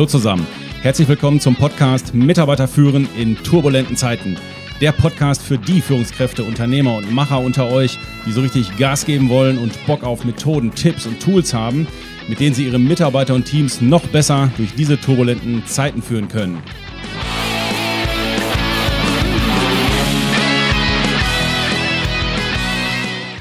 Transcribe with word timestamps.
Hallo 0.00 0.08
zusammen. 0.08 0.46
Herzlich 0.80 1.08
willkommen 1.08 1.40
zum 1.40 1.56
Podcast 1.56 2.14
Mitarbeiter 2.14 2.66
führen 2.66 3.06
in 3.18 3.36
turbulenten 3.36 3.98
Zeiten. 3.98 4.38
Der 4.80 4.92
Podcast 4.92 5.42
für 5.42 5.58
die 5.58 5.82
Führungskräfte, 5.82 6.42
Unternehmer 6.42 6.96
und 6.96 7.12
Macher 7.12 7.38
unter 7.38 7.68
euch, 7.70 7.98
die 8.24 8.32
so 8.32 8.40
richtig 8.40 8.78
Gas 8.78 9.04
geben 9.04 9.28
wollen 9.28 9.58
und 9.58 9.74
Bock 9.86 10.02
auf 10.02 10.24
Methoden, 10.24 10.74
Tipps 10.74 11.04
und 11.04 11.20
Tools 11.20 11.52
haben, 11.52 11.86
mit 12.28 12.40
denen 12.40 12.54
sie 12.54 12.64
ihre 12.64 12.78
Mitarbeiter 12.78 13.34
und 13.34 13.44
Teams 13.44 13.82
noch 13.82 14.06
besser 14.06 14.50
durch 14.56 14.74
diese 14.74 14.98
turbulenten 14.98 15.66
Zeiten 15.66 16.00
führen 16.00 16.28
können. 16.28 16.62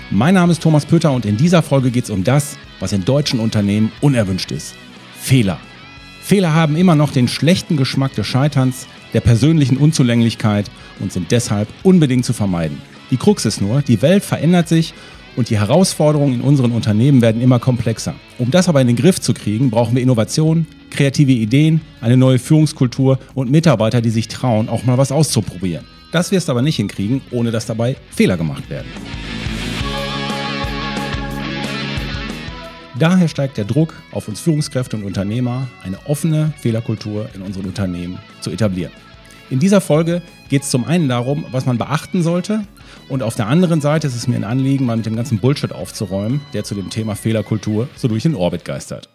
Mein 0.09 0.33
Name 0.33 0.51
ist 0.51 0.61
Thomas 0.61 0.85
Pötter 0.85 1.13
und 1.13 1.25
in 1.25 1.37
dieser 1.37 1.61
Folge 1.61 1.89
geht 1.89 2.03
es 2.03 2.09
um 2.09 2.25
das, 2.25 2.57
was 2.81 2.91
in 2.91 3.05
deutschen 3.05 3.39
Unternehmen 3.39 3.93
unerwünscht 4.01 4.51
ist. 4.51 4.75
Fehler. 5.17 5.57
Fehler 6.29 6.53
haben 6.53 6.75
immer 6.75 6.93
noch 6.93 7.11
den 7.11 7.27
schlechten 7.27 7.75
Geschmack 7.75 8.13
des 8.13 8.27
Scheiterns, 8.27 8.85
der 9.15 9.19
persönlichen 9.19 9.77
Unzulänglichkeit 9.77 10.69
und 10.99 11.11
sind 11.11 11.31
deshalb 11.31 11.67
unbedingt 11.81 12.23
zu 12.23 12.33
vermeiden. 12.33 12.77
Die 13.09 13.17
Krux 13.17 13.45
ist 13.45 13.61
nur, 13.61 13.81
die 13.81 14.03
Welt 14.03 14.23
verändert 14.23 14.67
sich 14.67 14.93
und 15.35 15.49
die 15.49 15.57
Herausforderungen 15.57 16.35
in 16.35 16.41
unseren 16.41 16.71
Unternehmen 16.71 17.23
werden 17.23 17.41
immer 17.41 17.57
komplexer. 17.57 18.13
Um 18.37 18.51
das 18.51 18.69
aber 18.69 18.79
in 18.79 18.85
den 18.85 18.95
Griff 18.95 19.19
zu 19.19 19.33
kriegen, 19.33 19.71
brauchen 19.71 19.95
wir 19.95 20.03
Innovation, 20.03 20.67
kreative 20.91 21.31
Ideen, 21.31 21.81
eine 21.99 22.15
neue 22.15 22.37
Führungskultur 22.37 23.17
und 23.33 23.49
Mitarbeiter, 23.49 23.99
die 23.99 24.11
sich 24.11 24.27
trauen, 24.27 24.69
auch 24.69 24.83
mal 24.83 24.99
was 24.99 25.11
auszuprobieren. 25.11 25.85
Das 26.11 26.31
wirst 26.31 26.47
du 26.47 26.51
aber 26.51 26.61
nicht 26.61 26.75
hinkriegen, 26.75 27.21
ohne 27.31 27.49
dass 27.49 27.65
dabei 27.65 27.95
Fehler 28.11 28.37
gemacht 28.37 28.69
werden. 28.69 28.85
Daher 32.99 33.29
steigt 33.29 33.55
der 33.55 33.63
Druck 33.63 33.93
auf 34.11 34.27
uns 34.27 34.41
Führungskräfte 34.41 34.97
und 34.97 35.05
Unternehmer, 35.05 35.69
eine 35.83 36.05
offene 36.05 36.51
Fehlerkultur 36.59 37.29
in 37.33 37.41
unseren 37.41 37.65
Unternehmen 37.65 38.19
zu 38.41 38.51
etablieren. 38.51 38.91
In 39.49 39.59
dieser 39.59 39.79
Folge 39.79 40.21
geht 40.49 40.63
es 40.63 40.69
zum 40.69 40.83
einen 40.83 41.07
darum, 41.07 41.45
was 41.49 41.65
man 41.65 41.77
beachten 41.77 42.23
sollte, 42.23 42.65
und 43.07 43.23
auf 43.23 43.35
der 43.35 43.47
anderen 43.47 43.79
Seite 43.79 44.07
ist 44.07 44.15
es 44.15 44.27
mir 44.27 44.35
ein 44.35 44.43
Anliegen, 44.43 44.85
mal 44.85 44.97
mit 44.97 45.05
dem 45.05 45.15
ganzen 45.15 45.39
Bullshit 45.39 45.71
aufzuräumen, 45.71 46.41
der 46.53 46.65
zu 46.65 46.75
dem 46.75 46.89
Thema 46.89 47.15
Fehlerkultur 47.15 47.87
so 47.95 48.09
durch 48.09 48.23
den 48.23 48.35
Orbit 48.35 48.65
geistert. 48.65 49.09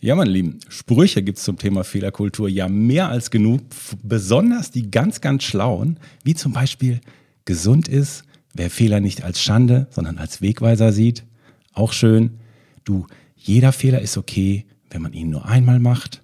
Ja, 0.00 0.16
meine 0.16 0.30
Lieben, 0.30 0.58
Sprüche 0.68 1.22
gibt 1.22 1.38
es 1.38 1.44
zum 1.44 1.58
Thema 1.58 1.84
Fehlerkultur 1.84 2.48
ja 2.48 2.68
mehr 2.68 3.08
als 3.08 3.30
genug, 3.30 3.60
besonders 4.02 4.72
die 4.72 4.90
ganz, 4.90 5.20
ganz 5.20 5.44
schlauen, 5.44 6.00
wie 6.24 6.34
zum 6.34 6.52
Beispiel 6.52 7.00
gesund 7.44 7.86
ist, 7.86 8.24
wer 8.52 8.68
Fehler 8.68 8.98
nicht 8.98 9.22
als 9.22 9.40
Schande, 9.40 9.86
sondern 9.90 10.18
als 10.18 10.42
Wegweiser 10.42 10.92
sieht, 10.92 11.24
auch 11.72 11.92
schön, 11.92 12.38
du, 12.84 13.06
jeder 13.36 13.72
Fehler 13.72 14.00
ist 14.00 14.16
okay, 14.16 14.66
wenn 14.90 15.02
man 15.02 15.12
ihn 15.12 15.30
nur 15.30 15.46
einmal 15.46 15.78
macht. 15.78 16.22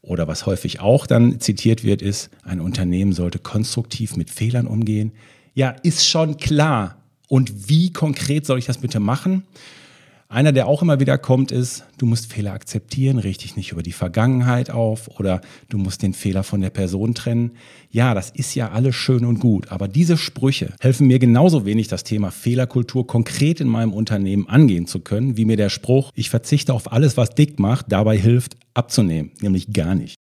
Oder 0.00 0.26
was 0.26 0.46
häufig 0.46 0.80
auch 0.80 1.06
dann 1.06 1.40
zitiert 1.40 1.84
wird, 1.84 2.02
ist, 2.02 2.30
ein 2.42 2.60
Unternehmen 2.60 3.12
sollte 3.12 3.38
konstruktiv 3.38 4.16
mit 4.16 4.30
Fehlern 4.30 4.66
umgehen. 4.66 5.12
Ja, 5.54 5.70
ist 5.82 6.08
schon 6.08 6.36
klar. 6.38 7.02
Und 7.28 7.68
wie 7.68 7.92
konkret 7.92 8.46
soll 8.46 8.58
ich 8.58 8.66
das 8.66 8.78
bitte 8.78 9.00
machen? 9.00 9.44
Einer, 10.30 10.52
der 10.52 10.68
auch 10.68 10.82
immer 10.82 11.00
wieder 11.00 11.16
kommt, 11.16 11.52
ist, 11.52 11.84
du 11.96 12.04
musst 12.04 12.30
Fehler 12.30 12.52
akzeptieren, 12.52 13.18
richte 13.18 13.44
dich 13.44 13.56
nicht 13.56 13.72
über 13.72 13.82
die 13.82 13.92
Vergangenheit 13.92 14.68
auf 14.68 15.08
oder 15.18 15.40
du 15.70 15.78
musst 15.78 16.02
den 16.02 16.12
Fehler 16.12 16.42
von 16.42 16.60
der 16.60 16.68
Person 16.68 17.14
trennen. 17.14 17.52
Ja, 17.90 18.12
das 18.12 18.28
ist 18.28 18.54
ja 18.54 18.70
alles 18.70 18.94
schön 18.94 19.24
und 19.24 19.40
gut, 19.40 19.72
aber 19.72 19.88
diese 19.88 20.18
Sprüche 20.18 20.74
helfen 20.80 21.06
mir 21.06 21.18
genauso 21.18 21.64
wenig, 21.64 21.88
das 21.88 22.04
Thema 22.04 22.30
Fehlerkultur 22.30 23.06
konkret 23.06 23.58
in 23.62 23.68
meinem 23.68 23.94
Unternehmen 23.94 24.46
angehen 24.46 24.86
zu 24.86 25.00
können, 25.00 25.38
wie 25.38 25.46
mir 25.46 25.56
der 25.56 25.70
Spruch, 25.70 26.12
ich 26.14 26.28
verzichte 26.28 26.74
auf 26.74 26.92
alles, 26.92 27.16
was 27.16 27.30
dick 27.30 27.58
macht, 27.58 27.86
dabei 27.90 28.18
hilft, 28.18 28.58
abzunehmen, 28.74 29.32
nämlich 29.40 29.72
gar 29.72 29.94
nicht. 29.94 30.16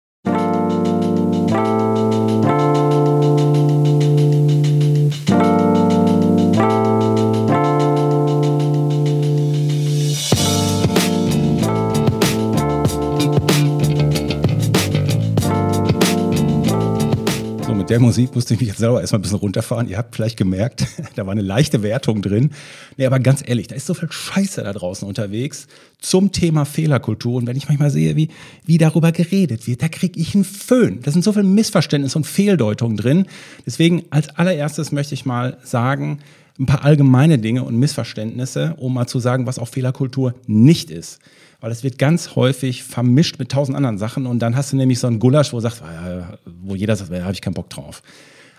Mit 17.87 17.91
der 17.91 17.99
Musik 18.01 18.35
musste 18.35 18.53
ich 18.53 18.59
mich 18.59 18.67
jetzt 18.67 18.79
selber 18.79 18.99
erstmal 18.99 19.19
ein 19.19 19.21
bisschen 19.21 19.37
runterfahren. 19.37 19.87
Ihr 19.87 19.97
habt 19.97 20.13
vielleicht 20.13 20.35
gemerkt, 20.35 20.85
da 21.15 21.25
war 21.25 21.31
eine 21.31 21.41
leichte 21.41 21.83
Wertung 21.83 22.21
drin. 22.21 22.49
Nee, 22.97 23.05
aber 23.05 23.17
ganz 23.21 23.41
ehrlich, 23.47 23.67
da 23.67 23.75
ist 23.75 23.85
so 23.85 23.93
viel 23.93 24.11
Scheiße 24.11 24.61
da 24.61 24.73
draußen 24.73 25.07
unterwegs 25.07 25.67
zum 26.01 26.33
Thema 26.33 26.65
Fehlerkultur. 26.65 27.37
Und 27.37 27.47
wenn 27.47 27.55
ich 27.55 27.69
manchmal 27.69 27.89
sehe, 27.89 28.17
wie, 28.17 28.27
wie 28.65 28.77
darüber 28.77 29.13
geredet 29.13 29.67
wird, 29.67 29.81
da 29.81 29.87
kriege 29.87 30.19
ich 30.19 30.35
einen 30.35 30.43
Föhn. 30.43 30.99
Da 31.01 31.11
sind 31.11 31.23
so 31.23 31.31
viele 31.31 31.45
Missverständnisse 31.45 32.17
und 32.17 32.25
Fehldeutungen 32.25 32.97
drin. 32.97 33.25
Deswegen 33.65 34.03
als 34.09 34.27
allererstes 34.35 34.91
möchte 34.91 35.13
ich 35.13 35.25
mal 35.25 35.57
sagen, 35.63 36.19
ein 36.59 36.65
paar 36.65 36.83
allgemeine 36.83 37.39
Dinge 37.39 37.63
und 37.63 37.79
Missverständnisse, 37.79 38.75
um 38.79 38.95
mal 38.95 39.07
zu 39.07 39.19
sagen, 39.19 39.45
was 39.45 39.59
auch 39.59 39.69
Fehlerkultur 39.69 40.35
nicht 40.45 40.91
ist 40.91 41.19
weil 41.59 41.71
es 41.71 41.83
wird 41.83 41.97
ganz 41.97 42.35
häufig 42.35 42.83
vermischt 42.83 43.39
mit 43.39 43.51
tausend 43.51 43.75
anderen 43.75 43.97
Sachen 43.97 44.25
und 44.25 44.39
dann 44.39 44.55
hast 44.55 44.73
du 44.73 44.77
nämlich 44.77 44.99
so 44.99 45.07
einen 45.07 45.19
Gulasch, 45.19 45.53
wo, 45.53 45.59
sagt, 45.59 45.81
ah, 45.81 46.37
wo 46.45 46.75
jeder 46.75 46.95
sagt, 46.95 47.11
da 47.11 47.23
habe 47.23 47.33
ich 47.33 47.41
keinen 47.41 47.53
Bock 47.53 47.69
drauf. 47.69 48.01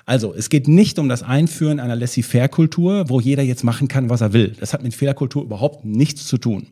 Also, 0.05 0.35
es 0.35 0.49
geht 0.49 0.69
nicht 0.69 0.99
um 0.99 1.11
das 1.11 1.23
Einführen 1.23 1.81
einer 1.81 1.95
Laissez-faire-Kultur, 1.95 3.11
wo 3.11 3.21
jeder 3.21 3.43
jetzt 3.43 3.63
machen 3.63 3.89
kann, 3.89 4.09
was 4.09 4.23
er 4.23 4.33
will. 4.33 4.55
Das 4.59 4.73
hat 4.73 4.83
mit 4.83 4.95
Fehlerkultur 4.95 5.43
überhaupt 5.43 5.85
nichts 5.85 6.27
zu 6.27 6.39
tun. 6.39 6.69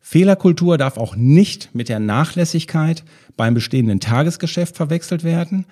Fehlerkultur 0.00 0.76
darf 0.76 0.98
auch 0.98 1.16
nicht 1.16 1.74
mit 1.74 1.88
der 1.88 1.98
Nachlässigkeit 1.98 3.04
beim 3.38 3.54
bestehenden 3.54 4.00
Tagesgeschäft 4.00 4.76
verwechselt 4.76 5.24
werden. 5.24 5.64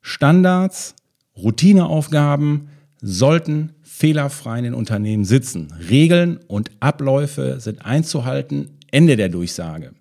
Standards, 0.00 0.96
Routineaufgaben 1.36 2.70
sollten 3.00 3.74
fehlerfrei 3.82 4.58
in 4.58 4.64
den 4.64 4.74
Unternehmen 4.74 5.24
sitzen. 5.24 5.72
Regeln 5.88 6.40
und 6.48 6.70
Abläufe 6.80 7.60
sind 7.60 7.84
einzuhalten, 7.84 8.78
Ende 8.90 9.16
der 9.16 9.28
Durchsage. 9.28 9.92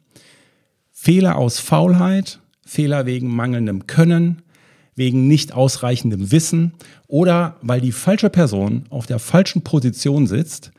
Fehler 0.91 1.38
aus 1.38 1.59
Faulheit, 1.59 2.39
Fehler 2.66 3.05
wegen 3.05 3.33
mangelndem 3.33 3.88
Können, 3.88 4.41
wegen 4.95 5.27
nicht 5.27 5.53
ausreichendem 5.53 6.31
Wissen 6.31 6.73
oder 7.07 7.55
weil 7.61 7.79
die 7.79 7.94
falsche 7.94 8.29
Person 8.29 8.83
auf 8.89 9.05
der 9.05 9.19
falschen 9.19 9.63
Position 9.63 10.27
sitzt, 10.27 10.72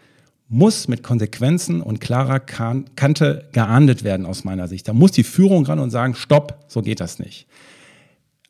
muss 0.46 0.88
mit 0.88 1.02
Konsequenzen 1.02 1.80
und 1.80 2.00
klarer 2.00 2.40
Kante 2.40 3.48
geahndet 3.52 4.04
werden 4.04 4.26
aus 4.26 4.44
meiner 4.44 4.68
Sicht. 4.68 4.88
Da 4.88 4.92
muss 4.92 5.12
die 5.12 5.22
Führung 5.22 5.64
ran 5.64 5.78
und 5.78 5.90
sagen, 5.90 6.14
stopp, 6.14 6.64
so 6.68 6.82
geht 6.82 7.00
das 7.00 7.18
nicht. 7.18 7.46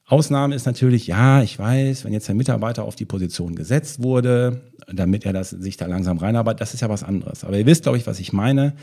Ausnahme 0.07 0.57
ist 0.57 0.67
natürlich, 0.67 1.07
ja, 1.07 1.41
ich 1.43 1.57
weiß, 1.57 2.05
wenn 2.05 2.13
jetzt 2.13 2.27
der 2.27 2.35
Mitarbeiter 2.35 2.83
auf 2.83 2.97
die 2.97 3.05
Position 3.05 3.55
gesetzt 3.55 4.03
wurde, 4.03 4.63
damit 4.93 5.25
er 5.25 5.33
das, 5.33 5.51
sich 5.51 5.77
da 5.77 5.87
langsam 5.87 6.19
reinarbeitet, 6.19 6.63
das 6.63 6.75
ist 6.75 6.81
ja 6.81 6.89
was 6.89 7.05
anderes. 7.05 7.45
Aber 7.45 7.57
ihr 7.57 7.67
wisst, 7.67 7.85
glaube 7.85 7.99
ich, 7.99 8.09
was 8.09 8.19
ich 8.19 8.33
meine 8.33 8.75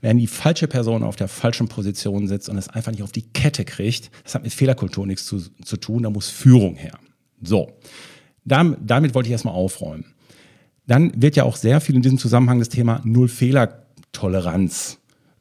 wenn 0.00 0.18
die 0.18 0.26
falsche 0.26 0.68
Person 0.68 1.02
auf 1.02 1.16
der 1.16 1.28
falschen 1.28 1.68
Position 1.68 2.28
sitzt 2.28 2.48
und 2.48 2.58
es 2.58 2.68
einfach 2.68 2.92
nicht 2.92 3.02
auf 3.02 3.12
die 3.12 3.22
Kette 3.22 3.64
kriegt, 3.64 4.10
das 4.24 4.34
hat 4.34 4.42
mit 4.42 4.52
Fehlerkultur 4.52 5.06
nichts 5.06 5.26
zu, 5.26 5.40
zu 5.64 5.76
tun, 5.76 6.02
da 6.02 6.10
muss 6.10 6.28
Führung 6.28 6.76
her. 6.76 6.98
So, 7.42 7.72
damit, 8.44 8.78
damit 8.82 9.14
wollte 9.14 9.28
ich 9.28 9.32
erstmal 9.32 9.54
aufräumen. 9.54 10.14
Dann 10.86 11.10
wird 11.20 11.36
ja 11.36 11.44
auch 11.44 11.56
sehr 11.56 11.80
viel 11.80 11.96
in 11.96 12.02
diesem 12.02 12.18
Zusammenhang 12.18 12.58
das 12.58 12.68
Thema 12.68 13.00
Null-Fehler-Toleranz 13.04 14.98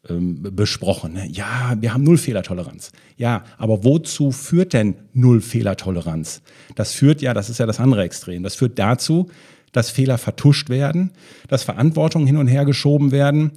ähm, 0.09 0.41
besprochen. 0.41 1.13
Ne? 1.13 1.27
Ja, 1.27 1.75
wir 1.79 1.93
haben 1.93 2.03
Null-Fehler-Toleranz. 2.03 2.91
Ja, 3.17 3.43
aber 3.57 3.83
wozu 3.83 4.31
führt 4.31 4.73
denn 4.73 4.95
Null-Fehler-Toleranz? 5.13 6.41
Das 6.75 6.93
führt 6.93 7.21
ja, 7.21 7.33
das 7.33 7.49
ist 7.49 7.59
ja 7.59 7.65
das 7.65 7.79
andere 7.79 8.03
Extrem, 8.03 8.43
das 8.43 8.55
führt 8.55 8.79
dazu, 8.79 9.29
dass 9.71 9.89
Fehler 9.89 10.17
vertuscht 10.17 10.69
werden, 10.69 11.11
dass 11.47 11.63
Verantwortungen 11.63 12.27
hin 12.27 12.37
und 12.37 12.47
her 12.47 12.65
geschoben 12.65 13.11
werden, 13.11 13.51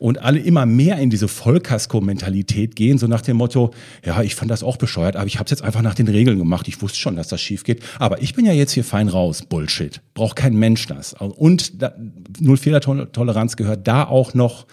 und 0.00 0.22
alle 0.22 0.38
immer 0.38 0.64
mehr 0.64 0.98
in 0.98 1.10
diese 1.10 1.28
Vollkasko-Mentalität 1.28 2.74
gehen, 2.74 2.96
so 2.96 3.06
nach 3.06 3.20
dem 3.20 3.36
Motto, 3.36 3.70
ja, 4.02 4.22
ich 4.22 4.34
fand 4.34 4.50
das 4.50 4.62
auch 4.62 4.78
bescheuert, 4.78 5.14
aber 5.14 5.26
ich 5.26 5.36
habe 5.38 5.44
es 5.44 5.50
jetzt 5.50 5.62
einfach 5.62 5.82
nach 5.82 5.94
den 5.94 6.08
Regeln 6.08 6.38
gemacht. 6.38 6.68
Ich 6.68 6.80
wusste 6.80 6.98
schon, 6.98 7.16
dass 7.16 7.28
das 7.28 7.42
schief 7.42 7.64
geht, 7.64 7.82
aber 7.98 8.22
ich 8.22 8.34
bin 8.34 8.46
ja 8.46 8.52
jetzt 8.52 8.72
hier 8.72 8.82
fein 8.82 9.08
raus. 9.08 9.42
Bullshit. 9.46 10.00
Braucht 10.14 10.36
kein 10.36 10.56
Mensch 10.56 10.86
das. 10.86 11.12
Und 11.12 11.82
da, 11.82 11.92
Null-Fehler-Toleranz 12.40 13.56
gehört 13.56 13.86
da 13.86 14.04
auch 14.04 14.32
noch 14.32 14.66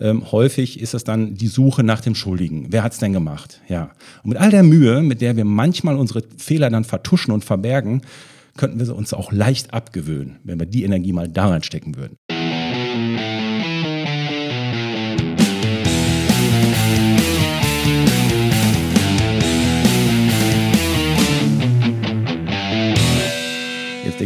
ähm, 0.00 0.30
häufig 0.32 0.80
ist 0.80 0.92
es 0.92 1.04
dann 1.04 1.34
die 1.34 1.46
Suche 1.46 1.84
nach 1.84 2.00
dem 2.00 2.14
Schuldigen. 2.16 2.66
Wer 2.70 2.82
hat's 2.82 2.98
denn 2.98 3.12
gemacht? 3.12 3.62
Ja. 3.68 3.92
Und 4.22 4.30
mit 4.30 4.38
all 4.38 4.50
der 4.50 4.64
Mühe, 4.64 5.00
mit 5.02 5.20
der 5.20 5.36
wir 5.36 5.44
manchmal 5.44 5.96
unsere 5.96 6.24
Fehler 6.36 6.68
dann 6.68 6.84
vertuschen 6.84 7.32
und 7.32 7.44
verbergen, 7.44 8.02
könnten 8.56 8.78
wir 8.78 8.94
uns 8.94 9.14
auch 9.14 9.32
leicht 9.32 9.72
abgewöhnen, 9.72 10.38
wenn 10.44 10.58
wir 10.58 10.66
die 10.66 10.84
Energie 10.84 11.12
mal 11.12 11.28
da 11.28 11.48
reinstecken 11.48 11.96
würden. 11.96 12.16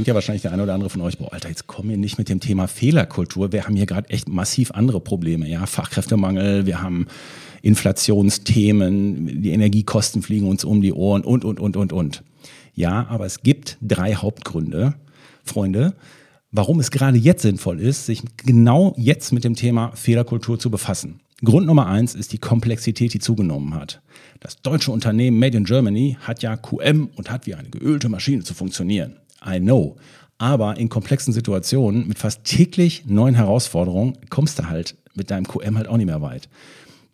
Ja 0.06 0.14
wahrscheinlich 0.14 0.42
der 0.42 0.52
eine 0.52 0.62
oder 0.62 0.74
andere 0.74 0.90
von 0.90 1.00
euch, 1.00 1.18
boah, 1.18 1.32
Alter, 1.32 1.48
jetzt 1.48 1.66
kommen 1.66 1.90
wir 1.90 1.96
nicht 1.96 2.18
mit 2.18 2.28
dem 2.28 2.40
Thema 2.40 2.68
Fehlerkultur. 2.68 3.52
Wir 3.52 3.64
haben 3.64 3.76
hier 3.76 3.86
gerade 3.86 4.10
echt 4.10 4.28
massiv 4.28 4.70
andere 4.72 5.00
Probleme. 5.00 5.48
Ja, 5.48 5.66
Fachkräftemangel, 5.66 6.66
wir 6.66 6.82
haben 6.82 7.06
Inflationsthemen, 7.62 9.42
die 9.42 9.50
Energiekosten 9.50 10.22
fliegen 10.22 10.48
uns 10.48 10.64
um 10.64 10.80
die 10.80 10.92
Ohren 10.92 11.22
und, 11.22 11.44
und, 11.44 11.60
und, 11.60 11.76
und, 11.76 11.92
und. 11.92 12.22
Ja, 12.74 13.06
aber 13.08 13.26
es 13.26 13.42
gibt 13.42 13.78
drei 13.82 14.14
Hauptgründe, 14.14 14.94
Freunde, 15.42 15.94
warum 16.52 16.80
es 16.80 16.90
gerade 16.90 17.18
jetzt 17.18 17.42
sinnvoll 17.42 17.80
ist, 17.80 18.06
sich 18.06 18.22
genau 18.36 18.94
jetzt 18.96 19.32
mit 19.32 19.44
dem 19.44 19.54
Thema 19.54 19.92
Fehlerkultur 19.94 20.58
zu 20.58 20.70
befassen. 20.70 21.20
Grund 21.44 21.66
Nummer 21.66 21.86
eins 21.86 22.14
ist 22.14 22.32
die 22.32 22.38
Komplexität, 22.38 23.14
die 23.14 23.20
zugenommen 23.20 23.74
hat. 23.74 24.00
Das 24.40 24.60
deutsche 24.60 24.90
Unternehmen 24.90 25.38
Made 25.38 25.56
in 25.56 25.64
Germany 25.64 26.16
hat 26.20 26.42
ja 26.42 26.56
QM 26.56 27.10
und 27.14 27.30
hat 27.30 27.46
wie 27.46 27.54
eine 27.54 27.68
geölte 27.68 28.08
Maschine 28.08 28.42
zu 28.42 28.54
funktionieren. 28.54 29.16
I 29.46 29.58
know. 29.60 29.96
Aber 30.38 30.76
in 30.76 30.88
komplexen 30.88 31.32
Situationen 31.32 32.06
mit 32.06 32.18
fast 32.18 32.44
täglich 32.44 33.04
neuen 33.06 33.34
Herausforderungen 33.34 34.16
kommst 34.30 34.58
du 34.58 34.68
halt 34.68 34.96
mit 35.14 35.30
deinem 35.30 35.46
QM 35.46 35.76
halt 35.76 35.88
auch 35.88 35.96
nicht 35.96 36.06
mehr 36.06 36.22
weit. 36.22 36.48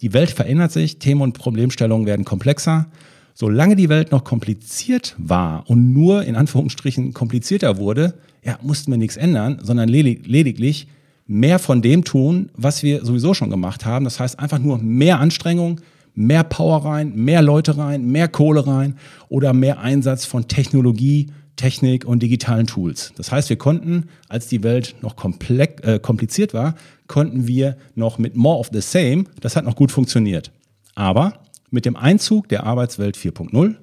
Die 0.03 0.13
Welt 0.13 0.31
verändert 0.31 0.73
sich, 0.73 0.99
Themen 0.99 1.23
und 1.23 1.33
Problemstellungen 1.33 2.07
werden 2.07 2.25
komplexer. 2.25 2.87
Solange 3.33 3.75
die 3.75 3.89
Welt 3.89 4.13
noch 4.13 4.23
kompliziert 4.25 5.15
war 5.17 5.69
und 5.69 5.93
nur 5.93 6.25
in 6.25 6.37
Anführungsstrichen 6.37 7.15
komplizierter 7.15 7.79
wurde, 7.79 8.15
ja, 8.45 8.59
mussten 8.63 8.91
wir 8.91 8.99
nichts 8.99 9.17
ändern, 9.17 9.59
sondern 9.63 9.89
lediglich 9.89 10.87
mehr 11.27 11.59
von 11.59 11.81
dem 11.81 12.05
tun, 12.05 12.51
was 12.55 12.83
wir 12.83 13.05
sowieso 13.05 13.35
schon 13.35 13.51
gemacht 13.51 13.87
haben. 13.87 14.05
Das 14.05 14.21
heißt 14.21 14.39
einfach 14.39 14.59
nur 14.59 14.79
mehr 14.79 15.19
Anstrengung, 15.19 15.81
mehr 16.15 16.45
Power 16.45 16.85
rein, 16.85 17.15
mehr 17.17 17.43
Leute 17.43 17.79
rein, 17.79 18.05
mehr 18.07 18.29
Kohle 18.29 18.67
rein 18.67 18.97
oder 19.29 19.53
mehr 19.53 19.81
Einsatz 19.81 20.27
von 20.27 20.47
Technologie, 20.47 21.29
Technik 21.57 22.05
und 22.05 22.23
digitalen 22.23 22.67
Tools. 22.67 23.13
Das 23.17 23.31
heißt, 23.31 23.49
wir 23.49 23.57
konnten, 23.57 24.09
als 24.29 24.49
die 24.49 24.63
Welt 24.63 24.97
noch 25.03 25.15
äh, 25.49 25.99
kompliziert 26.01 26.55
war, 26.55 26.75
konnten 27.07 27.47
wir 27.47 27.77
noch 27.95 28.19
mit 28.19 28.37
More 28.37 28.59
of 28.59 28.71
the 28.73 28.81
Same, 28.81 29.25
das 29.41 29.57
hat 29.57 29.65
noch 29.65 29.77
gut 29.77 29.93
funktioniert. 29.93 30.51
Aber 30.95 31.41
mit 31.71 31.87
dem 31.87 31.97
Einzug 31.97 32.49
der 32.49 32.65
Arbeitswelt 32.65 33.17
4.0 33.17 33.77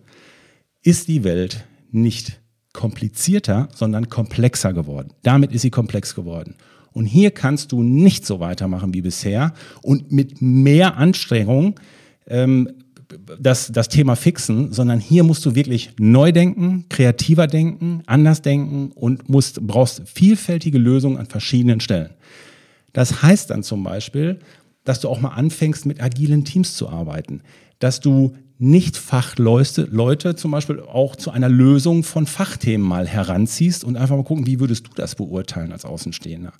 ist 0.83 1.07
die 1.07 1.23
Welt 1.23 1.65
nicht 1.91 2.41
komplizierter, 2.73 3.67
sondern 3.75 4.09
komplexer 4.09 4.73
geworden. 4.73 5.13
Damit 5.23 5.51
ist 5.51 5.61
sie 5.61 5.71
komplex 5.71 6.15
geworden. 6.15 6.55
Und 6.93 7.05
hier 7.05 7.31
kannst 7.31 7.71
du 7.71 7.83
nicht 7.83 8.25
so 8.25 8.39
weitermachen 8.39 8.93
wie 8.93 9.01
bisher 9.01 9.53
und 9.81 10.11
mit 10.11 10.41
mehr 10.41 10.97
Anstrengung 10.97 11.79
ähm, 12.27 12.80
das, 13.39 13.71
das 13.71 13.89
Thema 13.89 14.15
fixen, 14.15 14.71
sondern 14.73 14.99
hier 14.99 15.23
musst 15.23 15.45
du 15.45 15.55
wirklich 15.55 15.91
neu 15.99 16.31
denken, 16.31 16.85
kreativer 16.89 17.47
denken, 17.47 18.03
anders 18.05 18.41
denken 18.41 18.91
und 18.93 19.29
musst, 19.29 19.65
brauchst 19.65 20.03
vielfältige 20.05 20.77
Lösungen 20.77 21.17
an 21.17 21.25
verschiedenen 21.25 21.79
Stellen. 21.79 22.11
Das 22.93 23.21
heißt 23.21 23.49
dann 23.49 23.63
zum 23.63 23.83
Beispiel, 23.83 24.39
dass 24.83 24.99
du 24.99 25.09
auch 25.09 25.21
mal 25.21 25.29
anfängst, 25.29 25.85
mit 25.85 26.01
agilen 26.01 26.43
Teams 26.43 26.75
zu 26.75 26.89
arbeiten, 26.89 27.41
dass 27.79 27.99
du 27.99 28.35
nicht 28.61 28.95
Fachleute 28.95 29.87
Leute 29.91 30.35
zum 30.35 30.51
Beispiel 30.51 30.81
auch 30.81 31.15
zu 31.15 31.31
einer 31.31 31.49
Lösung 31.49 32.03
von 32.03 32.27
Fachthemen 32.27 32.87
mal 32.87 33.07
heranziehst 33.07 33.83
und 33.83 33.97
einfach 33.97 34.15
mal 34.15 34.23
gucken, 34.23 34.45
wie 34.45 34.59
würdest 34.59 34.85
du 34.85 34.91
das 34.93 35.15
beurteilen 35.15 35.71
als 35.71 35.83
Außenstehender. 35.83 36.53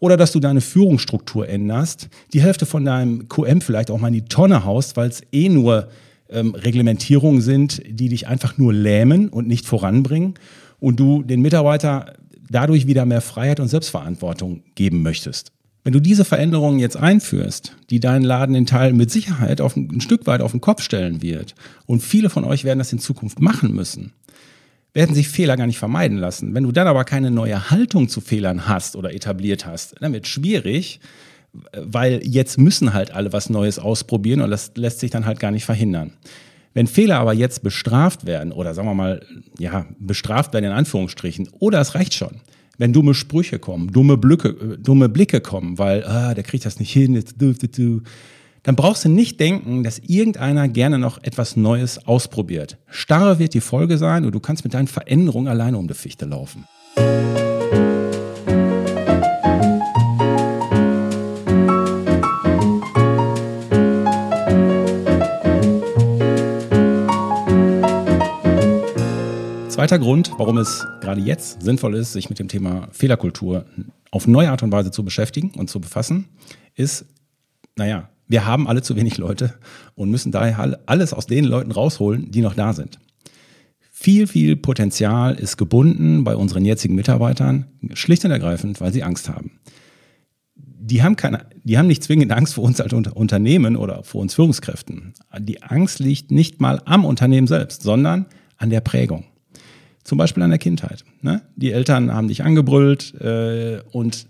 Oder 0.00 0.16
dass 0.16 0.32
du 0.32 0.40
deine 0.40 0.62
Führungsstruktur 0.62 1.46
änderst, 1.46 2.08
die 2.32 2.40
Hälfte 2.40 2.64
von 2.64 2.86
deinem 2.86 3.28
QM 3.28 3.60
vielleicht 3.60 3.90
auch 3.90 3.98
mal 3.98 4.08
in 4.08 4.14
die 4.14 4.24
Tonne 4.24 4.64
haust, 4.64 4.96
weil 4.96 5.10
es 5.10 5.20
eh 5.32 5.50
nur 5.50 5.88
ähm, 6.30 6.54
Reglementierungen 6.54 7.42
sind, 7.42 7.82
die 7.86 8.08
dich 8.08 8.26
einfach 8.26 8.56
nur 8.56 8.72
lähmen 8.72 9.28
und 9.28 9.46
nicht 9.46 9.66
voranbringen 9.66 10.34
und 10.80 10.98
du 10.98 11.22
den 11.22 11.42
Mitarbeiter 11.42 12.14
dadurch 12.48 12.86
wieder 12.86 13.04
mehr 13.04 13.20
Freiheit 13.20 13.60
und 13.60 13.68
Selbstverantwortung 13.68 14.62
geben 14.74 15.02
möchtest. 15.02 15.53
Wenn 15.84 15.92
du 15.92 16.00
diese 16.00 16.24
Veränderungen 16.24 16.78
jetzt 16.78 16.96
einführst, 16.96 17.76
die 17.90 18.00
deinen 18.00 18.24
Laden 18.24 18.54
in 18.54 18.64
Teilen 18.64 18.96
mit 18.96 19.10
Sicherheit 19.10 19.60
auf 19.60 19.76
ein, 19.76 19.90
ein 19.92 20.00
Stück 20.00 20.26
weit 20.26 20.40
auf 20.40 20.52
den 20.52 20.62
Kopf 20.62 20.82
stellen 20.82 21.20
wird, 21.20 21.54
und 21.84 22.02
viele 22.02 22.30
von 22.30 22.44
euch 22.44 22.64
werden 22.64 22.78
das 22.78 22.92
in 22.92 22.98
Zukunft 22.98 23.40
machen 23.40 23.72
müssen, 23.74 24.14
werden 24.94 25.14
sich 25.14 25.28
Fehler 25.28 25.58
gar 25.58 25.66
nicht 25.66 25.78
vermeiden 25.78 26.16
lassen. 26.16 26.54
Wenn 26.54 26.64
du 26.64 26.72
dann 26.72 26.86
aber 26.86 27.04
keine 27.04 27.30
neue 27.30 27.70
Haltung 27.70 28.08
zu 28.08 28.22
Fehlern 28.22 28.66
hast 28.66 28.96
oder 28.96 29.12
etabliert 29.12 29.66
hast, 29.66 29.96
dann 30.00 30.14
wird 30.14 30.24
es 30.24 30.30
schwierig, 30.30 31.00
weil 31.76 32.20
jetzt 32.26 32.58
müssen 32.58 32.94
halt 32.94 33.12
alle 33.12 33.32
was 33.32 33.50
Neues 33.50 33.78
ausprobieren 33.78 34.40
und 34.40 34.50
das 34.50 34.72
lässt 34.76 35.00
sich 35.00 35.10
dann 35.10 35.26
halt 35.26 35.38
gar 35.38 35.50
nicht 35.50 35.66
verhindern. 35.66 36.14
Wenn 36.72 36.86
Fehler 36.86 37.18
aber 37.18 37.34
jetzt 37.34 37.62
bestraft 37.62 38.24
werden 38.26 38.52
oder 38.52 38.74
sagen 38.74 38.88
wir 38.88 38.94
mal, 38.94 39.24
ja, 39.58 39.86
bestraft 39.98 40.54
werden 40.54 40.64
in 40.64 40.72
Anführungsstrichen, 40.72 41.48
oder 41.58 41.80
es 41.80 41.94
reicht 41.94 42.14
schon, 42.14 42.40
wenn 42.78 42.92
dumme 42.92 43.14
Sprüche 43.14 43.58
kommen, 43.58 43.92
dumme 43.92 44.16
Blicke, 44.16 44.48
äh, 44.48 44.78
dumme 44.78 45.08
Blicke 45.08 45.40
kommen, 45.40 45.78
weil, 45.78 46.04
ah, 46.04 46.34
der 46.34 46.44
kriegt 46.44 46.64
das 46.64 46.78
nicht 46.78 46.92
hin, 46.92 47.14
jetzt 47.14 47.36
du, 47.40 48.02
dann 48.62 48.76
brauchst 48.76 49.04
du 49.04 49.08
nicht 49.08 49.38
denken, 49.40 49.84
dass 49.84 49.98
irgendeiner 49.98 50.68
gerne 50.68 50.98
noch 50.98 51.22
etwas 51.22 51.56
Neues 51.56 52.06
ausprobiert. 52.06 52.78
Starre 52.88 53.38
wird 53.38 53.54
die 53.54 53.60
Folge 53.60 53.98
sein 53.98 54.24
und 54.24 54.34
du 54.34 54.40
kannst 54.40 54.64
mit 54.64 54.74
deinen 54.74 54.88
Veränderungen 54.88 55.48
alleine 55.48 55.78
um 55.78 55.86
die 55.86 55.94
Fichte 55.94 56.24
laufen. 56.24 56.64
Zweiter 69.84 69.98
Grund, 69.98 70.32
warum 70.38 70.56
es 70.56 70.86
gerade 71.02 71.20
jetzt 71.20 71.60
sinnvoll 71.60 71.94
ist, 71.94 72.14
sich 72.14 72.30
mit 72.30 72.38
dem 72.38 72.48
Thema 72.48 72.88
Fehlerkultur 72.92 73.66
auf 74.12 74.26
neue 74.26 74.50
Art 74.50 74.62
und 74.62 74.72
Weise 74.72 74.90
zu 74.90 75.04
beschäftigen 75.04 75.50
und 75.58 75.68
zu 75.68 75.78
befassen, 75.78 76.24
ist, 76.74 77.04
naja, 77.76 78.08
wir 78.26 78.46
haben 78.46 78.66
alle 78.66 78.80
zu 78.80 78.96
wenig 78.96 79.18
Leute 79.18 79.52
und 79.94 80.10
müssen 80.10 80.32
daher 80.32 80.80
alles 80.86 81.12
aus 81.12 81.26
den 81.26 81.44
Leuten 81.44 81.70
rausholen, 81.70 82.30
die 82.30 82.40
noch 82.40 82.54
da 82.54 82.72
sind. 82.72 82.98
Viel, 83.90 84.26
viel 84.26 84.56
Potenzial 84.56 85.34
ist 85.34 85.58
gebunden 85.58 86.24
bei 86.24 86.34
unseren 86.34 86.64
jetzigen 86.64 86.94
Mitarbeitern, 86.94 87.66
schlicht 87.92 88.24
und 88.24 88.30
ergreifend, 88.30 88.80
weil 88.80 88.94
sie 88.94 89.02
Angst 89.02 89.28
haben. 89.28 89.60
Die 90.56 91.02
haben, 91.02 91.16
keine, 91.16 91.44
die 91.62 91.76
haben 91.76 91.88
nicht 91.88 92.02
zwingend 92.02 92.32
Angst 92.32 92.54
vor 92.54 92.64
uns 92.64 92.80
als 92.80 92.94
Unternehmen 92.94 93.76
oder 93.76 94.02
vor 94.02 94.22
uns 94.22 94.32
Führungskräften. 94.32 95.12
Die 95.40 95.62
Angst 95.62 95.98
liegt 95.98 96.30
nicht 96.30 96.58
mal 96.58 96.80
am 96.86 97.04
Unternehmen 97.04 97.46
selbst, 97.46 97.82
sondern 97.82 98.24
an 98.56 98.70
der 98.70 98.80
Prägung. 98.80 99.26
Zum 100.04 100.18
Beispiel 100.18 100.42
an 100.42 100.50
der 100.50 100.58
Kindheit. 100.58 101.04
Ne? 101.22 101.42
Die 101.56 101.72
Eltern 101.72 102.12
haben 102.12 102.28
dich 102.28 102.44
angebrüllt 102.44 103.14
äh, 103.20 103.80
und 103.90 104.26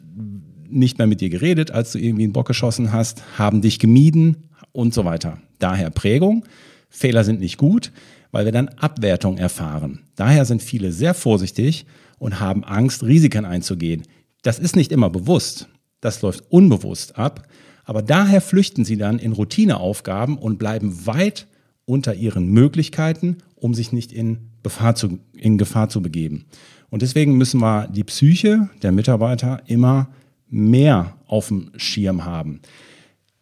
nicht 0.68 0.98
mehr 0.98 1.06
mit 1.06 1.20
dir 1.20 1.30
geredet, 1.30 1.72
als 1.72 1.92
du 1.92 1.98
irgendwie 1.98 2.24
einen 2.24 2.32
Bock 2.32 2.46
geschossen 2.46 2.92
hast, 2.92 3.22
haben 3.38 3.60
dich 3.60 3.78
gemieden 3.78 4.48
und 4.72 4.94
so 4.94 5.04
weiter. 5.04 5.38
Daher 5.58 5.90
Prägung. 5.90 6.44
Fehler 6.88 7.24
sind 7.24 7.40
nicht 7.40 7.58
gut, 7.58 7.92
weil 8.30 8.44
wir 8.44 8.52
dann 8.52 8.68
Abwertung 8.68 9.36
erfahren. 9.36 10.00
Daher 10.16 10.44
sind 10.44 10.62
viele 10.62 10.92
sehr 10.92 11.14
vorsichtig 11.14 11.86
und 12.18 12.40
haben 12.40 12.64
Angst, 12.64 13.02
Risiken 13.02 13.44
einzugehen. 13.44 14.02
Das 14.42 14.58
ist 14.58 14.76
nicht 14.76 14.92
immer 14.92 15.10
bewusst. 15.10 15.68
Das 16.00 16.22
läuft 16.22 16.44
unbewusst 16.50 17.18
ab. 17.18 17.48
Aber 17.84 18.02
daher 18.02 18.40
flüchten 18.40 18.84
sie 18.84 18.96
dann 18.96 19.18
in 19.18 19.32
Routineaufgaben 19.32 20.38
und 20.38 20.58
bleiben 20.58 21.06
weit 21.06 21.46
unter 21.84 22.14
ihren 22.14 22.46
Möglichkeiten, 22.46 23.38
um 23.56 23.74
sich 23.74 23.92
nicht 23.92 24.12
in 24.12 24.50
Gefahr 24.64 24.96
zu, 24.96 25.20
in 25.36 25.58
Gefahr 25.58 25.88
zu 25.88 26.02
begeben. 26.02 26.46
Und 26.90 27.02
deswegen 27.02 27.36
müssen 27.36 27.60
wir 27.60 27.86
die 27.86 28.02
Psyche 28.02 28.68
der 28.82 28.90
Mitarbeiter 28.90 29.62
immer 29.66 30.08
mehr 30.48 31.16
auf 31.26 31.48
dem 31.48 31.70
Schirm 31.76 32.24
haben. 32.24 32.60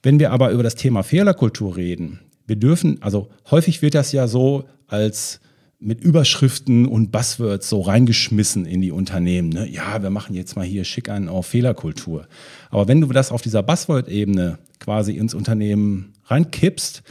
Wenn 0.02 0.18
wir 0.18 0.32
aber 0.32 0.50
über 0.50 0.62
das 0.62 0.74
Thema 0.74 1.02
Fehlerkultur 1.02 1.76
reden, 1.76 2.20
wir 2.46 2.56
dürfen, 2.56 3.00
also 3.00 3.30
häufig 3.50 3.82
wird 3.82 3.94
das 3.94 4.12
ja 4.12 4.26
so 4.26 4.64
als 4.88 5.40
mit 5.78 6.00
Überschriften 6.00 6.86
und 6.86 7.10
Buzzwords 7.10 7.68
so 7.68 7.80
reingeschmissen 7.80 8.66
in 8.66 8.80
die 8.80 8.92
Unternehmen. 8.92 9.48
Ne? 9.48 9.68
Ja, 9.68 10.00
wir 10.00 10.10
machen 10.10 10.34
jetzt 10.34 10.54
mal 10.56 10.64
hier 10.64 10.84
schick 10.84 11.08
einen 11.08 11.28
auf 11.28 11.46
Fehlerkultur. 11.46 12.28
Aber 12.70 12.86
wenn 12.86 13.00
du 13.00 13.08
das 13.08 13.32
auf 13.32 13.42
dieser 13.42 13.64
Buzzword-Ebene 13.64 14.58
quasi 14.78 15.16
ins 15.16 15.34
Unternehmen 15.34 16.12
reinkippst, 16.26 17.02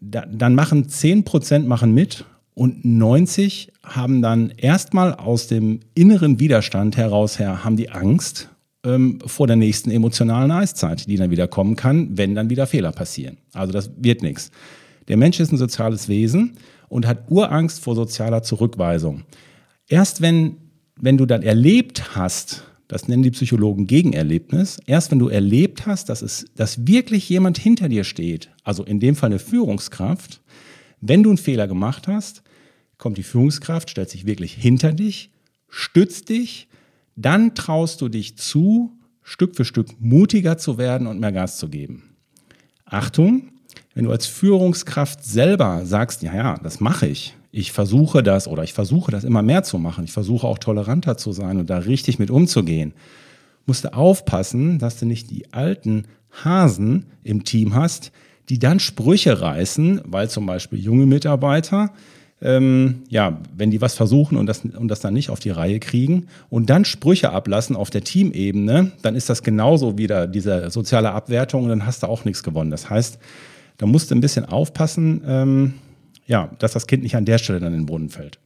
da, 0.00 0.24
dann 0.26 0.54
machen 0.54 0.86
10% 0.86 1.66
machen 1.66 1.92
mit 1.92 2.24
und 2.54 2.84
90 2.84 3.72
haben 3.82 4.22
dann 4.22 4.50
erstmal 4.56 5.14
aus 5.14 5.46
dem 5.46 5.80
inneren 5.94 6.38
Widerstand 6.38 6.96
heraus 6.96 7.38
her, 7.38 7.64
haben 7.64 7.76
die 7.76 7.90
Angst 7.90 8.50
ähm, 8.84 9.20
vor 9.24 9.46
der 9.46 9.56
nächsten 9.56 9.90
emotionalen 9.90 10.50
Eiszeit, 10.50 11.08
die 11.08 11.16
dann 11.16 11.30
wieder 11.30 11.48
kommen 11.48 11.76
kann, 11.76 12.16
wenn 12.16 12.34
dann 12.34 12.50
wieder 12.50 12.66
Fehler 12.66 12.92
passieren. 12.92 13.38
Also 13.54 13.72
das 13.72 13.90
wird 13.96 14.22
nichts. 14.22 14.50
Der 15.08 15.16
Mensch 15.16 15.40
ist 15.40 15.52
ein 15.52 15.58
soziales 15.58 16.08
Wesen 16.08 16.58
und 16.88 17.06
hat 17.06 17.30
Urangst 17.30 17.82
vor 17.82 17.94
sozialer 17.94 18.42
Zurückweisung. 18.42 19.22
Erst 19.88 20.20
wenn, 20.20 20.56
wenn 20.96 21.16
du 21.16 21.26
dann 21.26 21.42
erlebt 21.42 22.16
hast, 22.16 22.64
das 22.86 23.08
nennen 23.08 23.22
die 23.22 23.30
Psychologen 23.30 23.86
Gegenerlebnis, 23.86 24.78
erst 24.86 25.10
wenn 25.10 25.18
du 25.18 25.28
erlebt 25.28 25.86
hast, 25.86 26.10
dass, 26.10 26.20
es, 26.20 26.44
dass 26.54 26.86
wirklich 26.86 27.28
jemand 27.28 27.56
hinter 27.56 27.88
dir 27.88 28.04
steht, 28.04 28.50
also 28.64 28.84
in 28.84 29.00
dem 29.00 29.16
Fall 29.16 29.30
eine 29.30 29.38
Führungskraft, 29.38 30.42
wenn 31.02 31.22
du 31.22 31.30
einen 31.30 31.38
Fehler 31.38 31.68
gemacht 31.68 32.08
hast, 32.08 32.42
kommt 32.96 33.18
die 33.18 33.24
Führungskraft, 33.24 33.90
stellt 33.90 34.08
sich 34.08 34.24
wirklich 34.24 34.54
hinter 34.54 34.92
dich, 34.92 35.30
stützt 35.68 36.28
dich, 36.28 36.68
dann 37.16 37.54
traust 37.54 38.00
du 38.00 38.08
dich 38.08 38.38
zu, 38.38 38.92
Stück 39.22 39.56
für 39.56 39.64
Stück 39.64 39.88
mutiger 40.00 40.56
zu 40.56 40.78
werden 40.78 41.06
und 41.06 41.20
mehr 41.20 41.32
Gas 41.32 41.58
zu 41.58 41.68
geben. 41.68 42.14
Achtung, 42.84 43.50
wenn 43.94 44.04
du 44.04 44.10
als 44.10 44.26
Führungskraft 44.26 45.24
selber 45.24 45.84
sagst, 45.84 46.22
ja, 46.22 46.34
ja, 46.34 46.58
das 46.62 46.80
mache 46.80 47.08
ich, 47.08 47.34
ich 47.50 47.72
versuche 47.72 48.22
das 48.22 48.46
oder 48.46 48.62
ich 48.62 48.72
versuche 48.72 49.10
das 49.10 49.24
immer 49.24 49.42
mehr 49.42 49.64
zu 49.64 49.78
machen, 49.78 50.04
ich 50.04 50.12
versuche 50.12 50.46
auch 50.46 50.58
toleranter 50.58 51.16
zu 51.16 51.32
sein 51.32 51.58
und 51.58 51.68
da 51.68 51.78
richtig 51.78 52.18
mit 52.18 52.30
umzugehen, 52.30 52.94
musst 53.66 53.84
du 53.84 53.92
aufpassen, 53.92 54.78
dass 54.78 54.98
du 54.98 55.06
nicht 55.06 55.30
die 55.30 55.52
alten 55.52 56.06
Hasen 56.44 57.06
im 57.22 57.44
Team 57.44 57.74
hast, 57.74 58.12
die 58.48 58.58
dann 58.58 58.80
Sprüche 58.80 59.40
reißen, 59.40 60.02
weil 60.04 60.28
zum 60.28 60.46
Beispiel 60.46 60.78
junge 60.78 61.06
Mitarbeiter 61.06 61.92
ähm, 62.42 63.02
ja, 63.08 63.40
wenn 63.56 63.70
die 63.70 63.80
was 63.80 63.94
versuchen 63.94 64.36
und 64.36 64.46
das, 64.46 64.64
und 64.64 64.88
das 64.88 65.00
dann 65.00 65.14
nicht 65.14 65.30
auf 65.30 65.38
die 65.38 65.50
Reihe 65.50 65.78
kriegen 65.78 66.26
und 66.50 66.68
dann 66.70 66.84
Sprüche 66.84 67.30
ablassen 67.30 67.76
auf 67.76 67.90
der 67.90 68.02
Teamebene, 68.02 68.92
dann 69.02 69.14
ist 69.14 69.30
das 69.30 69.42
genauso 69.42 69.96
wieder 69.96 70.26
diese 70.26 70.70
soziale 70.70 71.12
Abwertung 71.12 71.64
und 71.64 71.68
dann 71.68 71.86
hast 71.86 72.02
du 72.02 72.08
auch 72.08 72.24
nichts 72.24 72.42
gewonnen. 72.42 72.70
Das 72.70 72.90
heißt, 72.90 73.18
da 73.78 73.86
musst 73.86 74.10
du 74.10 74.16
ein 74.16 74.20
bisschen 74.20 74.44
aufpassen, 74.44 75.22
ähm, 75.26 75.74
ja, 76.26 76.50
dass 76.58 76.72
das 76.72 76.86
Kind 76.86 77.02
nicht 77.02 77.16
an 77.16 77.24
der 77.24 77.38
Stelle 77.38 77.60
dann 77.60 77.72
in 77.72 77.80
den 77.80 77.86
Brunnen 77.86 78.08
fällt. 78.10 78.38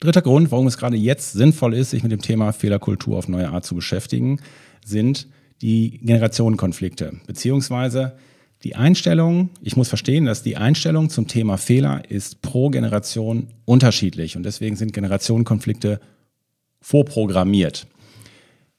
Dritter 0.00 0.22
Grund, 0.22 0.50
warum 0.50 0.66
es 0.66 0.78
gerade 0.78 0.96
jetzt 0.96 1.32
sinnvoll 1.32 1.74
ist, 1.74 1.90
sich 1.90 2.02
mit 2.02 2.12
dem 2.12 2.22
Thema 2.22 2.52
Fehlerkultur 2.52 3.16
auf 3.16 3.28
neue 3.28 3.48
Art 3.48 3.64
zu 3.64 3.74
beschäftigen, 3.74 4.40
sind 4.84 5.28
die 5.62 5.98
Generationenkonflikte, 6.02 7.14
beziehungsweise 7.26 8.16
die 8.62 8.74
Einstellung, 8.74 9.50
ich 9.62 9.76
muss 9.76 9.88
verstehen, 9.88 10.24
dass 10.24 10.42
die 10.42 10.56
Einstellung 10.56 11.10
zum 11.10 11.28
Thema 11.28 11.56
Fehler 11.56 12.10
ist 12.10 12.42
pro 12.42 12.70
Generation 12.70 13.48
unterschiedlich 13.64 14.36
und 14.36 14.42
deswegen 14.44 14.76
sind 14.76 14.92
Generationenkonflikte 14.92 16.00
vorprogrammiert. 16.80 17.86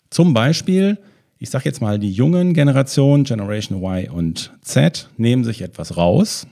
Zum 0.09 0.33
Beispiel, 0.33 0.97
ich 1.37 1.49
sage 1.49 1.65
jetzt 1.65 1.81
mal, 1.81 1.99
die 1.99 2.11
jungen 2.11 2.53
Generationen, 2.53 3.23
Generation 3.23 3.83
Y 3.83 4.09
und 4.09 4.53
Z, 4.61 5.09
nehmen 5.17 5.43
sich 5.43 5.61
etwas 5.61 5.97
raus 5.97 6.47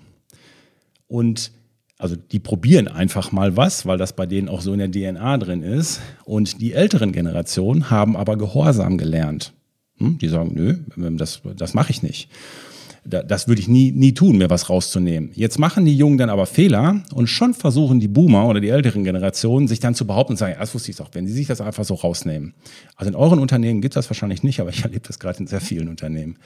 und 1.08 1.52
also 1.98 2.16
die 2.16 2.40
probieren 2.40 2.88
einfach 2.88 3.32
mal 3.32 3.56
was, 3.56 3.86
weil 3.86 3.98
das 3.98 4.14
bei 4.14 4.26
denen 4.26 4.50
auch 4.50 4.62
so 4.62 4.74
in 4.74 4.80
der 4.80 4.92
DNA 4.92 5.38
drin 5.38 5.64
ist. 5.64 6.02
Und 6.26 6.60
die 6.62 6.74
älteren 6.74 7.14
Generationen 7.14 7.90
haben 7.90 8.18
aber 8.18 8.38
Gehorsam 8.38 8.98
gelernt. 8.98 9.54
Hm? 9.98 10.18
Die 10.18 10.28
sagen, 10.28 10.52
nö, 10.54 10.76
das, 11.16 11.42
das 11.56 11.74
mache 11.74 11.92
ich 11.92 12.04
nicht. 12.04 12.30
Das 13.06 13.48
würde 13.48 13.62
ich 13.62 13.68
nie, 13.68 13.92
nie 13.92 14.14
tun, 14.14 14.40
mir 14.40 14.50
was 14.50 14.68
rauszunehmen. 14.68 15.30
Jetzt 15.36 15.60
machen 15.60 15.86
die 15.86 15.96
Jungen 15.96 16.18
dann 16.18 16.32
aber 16.32 16.48
Fehler 16.48 17.04
und 17.14 17.28
schon 17.28 17.54
versuchen 17.54 18.00
die 18.00 18.08
Boomer 18.08 18.48
oder 18.48 18.60
die 18.60 18.70
älteren 18.70 19.04
Generationen 19.04 19.68
sich 19.68 19.80
dann 19.80 19.94
zu 19.94 20.08
behaupten 20.08 20.34
und 20.34 20.38
sagen, 20.38 20.56
das 20.60 20.74
wusste 20.74 20.90
ich 20.90 20.98
doch, 20.98 21.10
wenn 21.14 21.28
sie 21.28 21.34
sich 21.34 21.46
das 21.46 21.62
einfach 21.62 21.86
so 21.86 21.94
rausnehmen. 21.94 22.56
Also 22.96 23.12
in 23.12 23.16
euren 23.16 23.38
Unternehmen 23.38 23.80
gibt 23.82 23.96
es 23.96 24.04
das 24.04 24.10
wahrscheinlich 24.10 24.42
nicht, 24.42 24.60
aber 24.60 24.72
ich 24.72 24.84
erlebe 24.84 25.06
das 25.06 25.20
gerade 25.20 25.38
in 25.38 25.46
sehr 25.46 25.62
vielen 25.62 25.88
Unternehmen. 25.88 26.38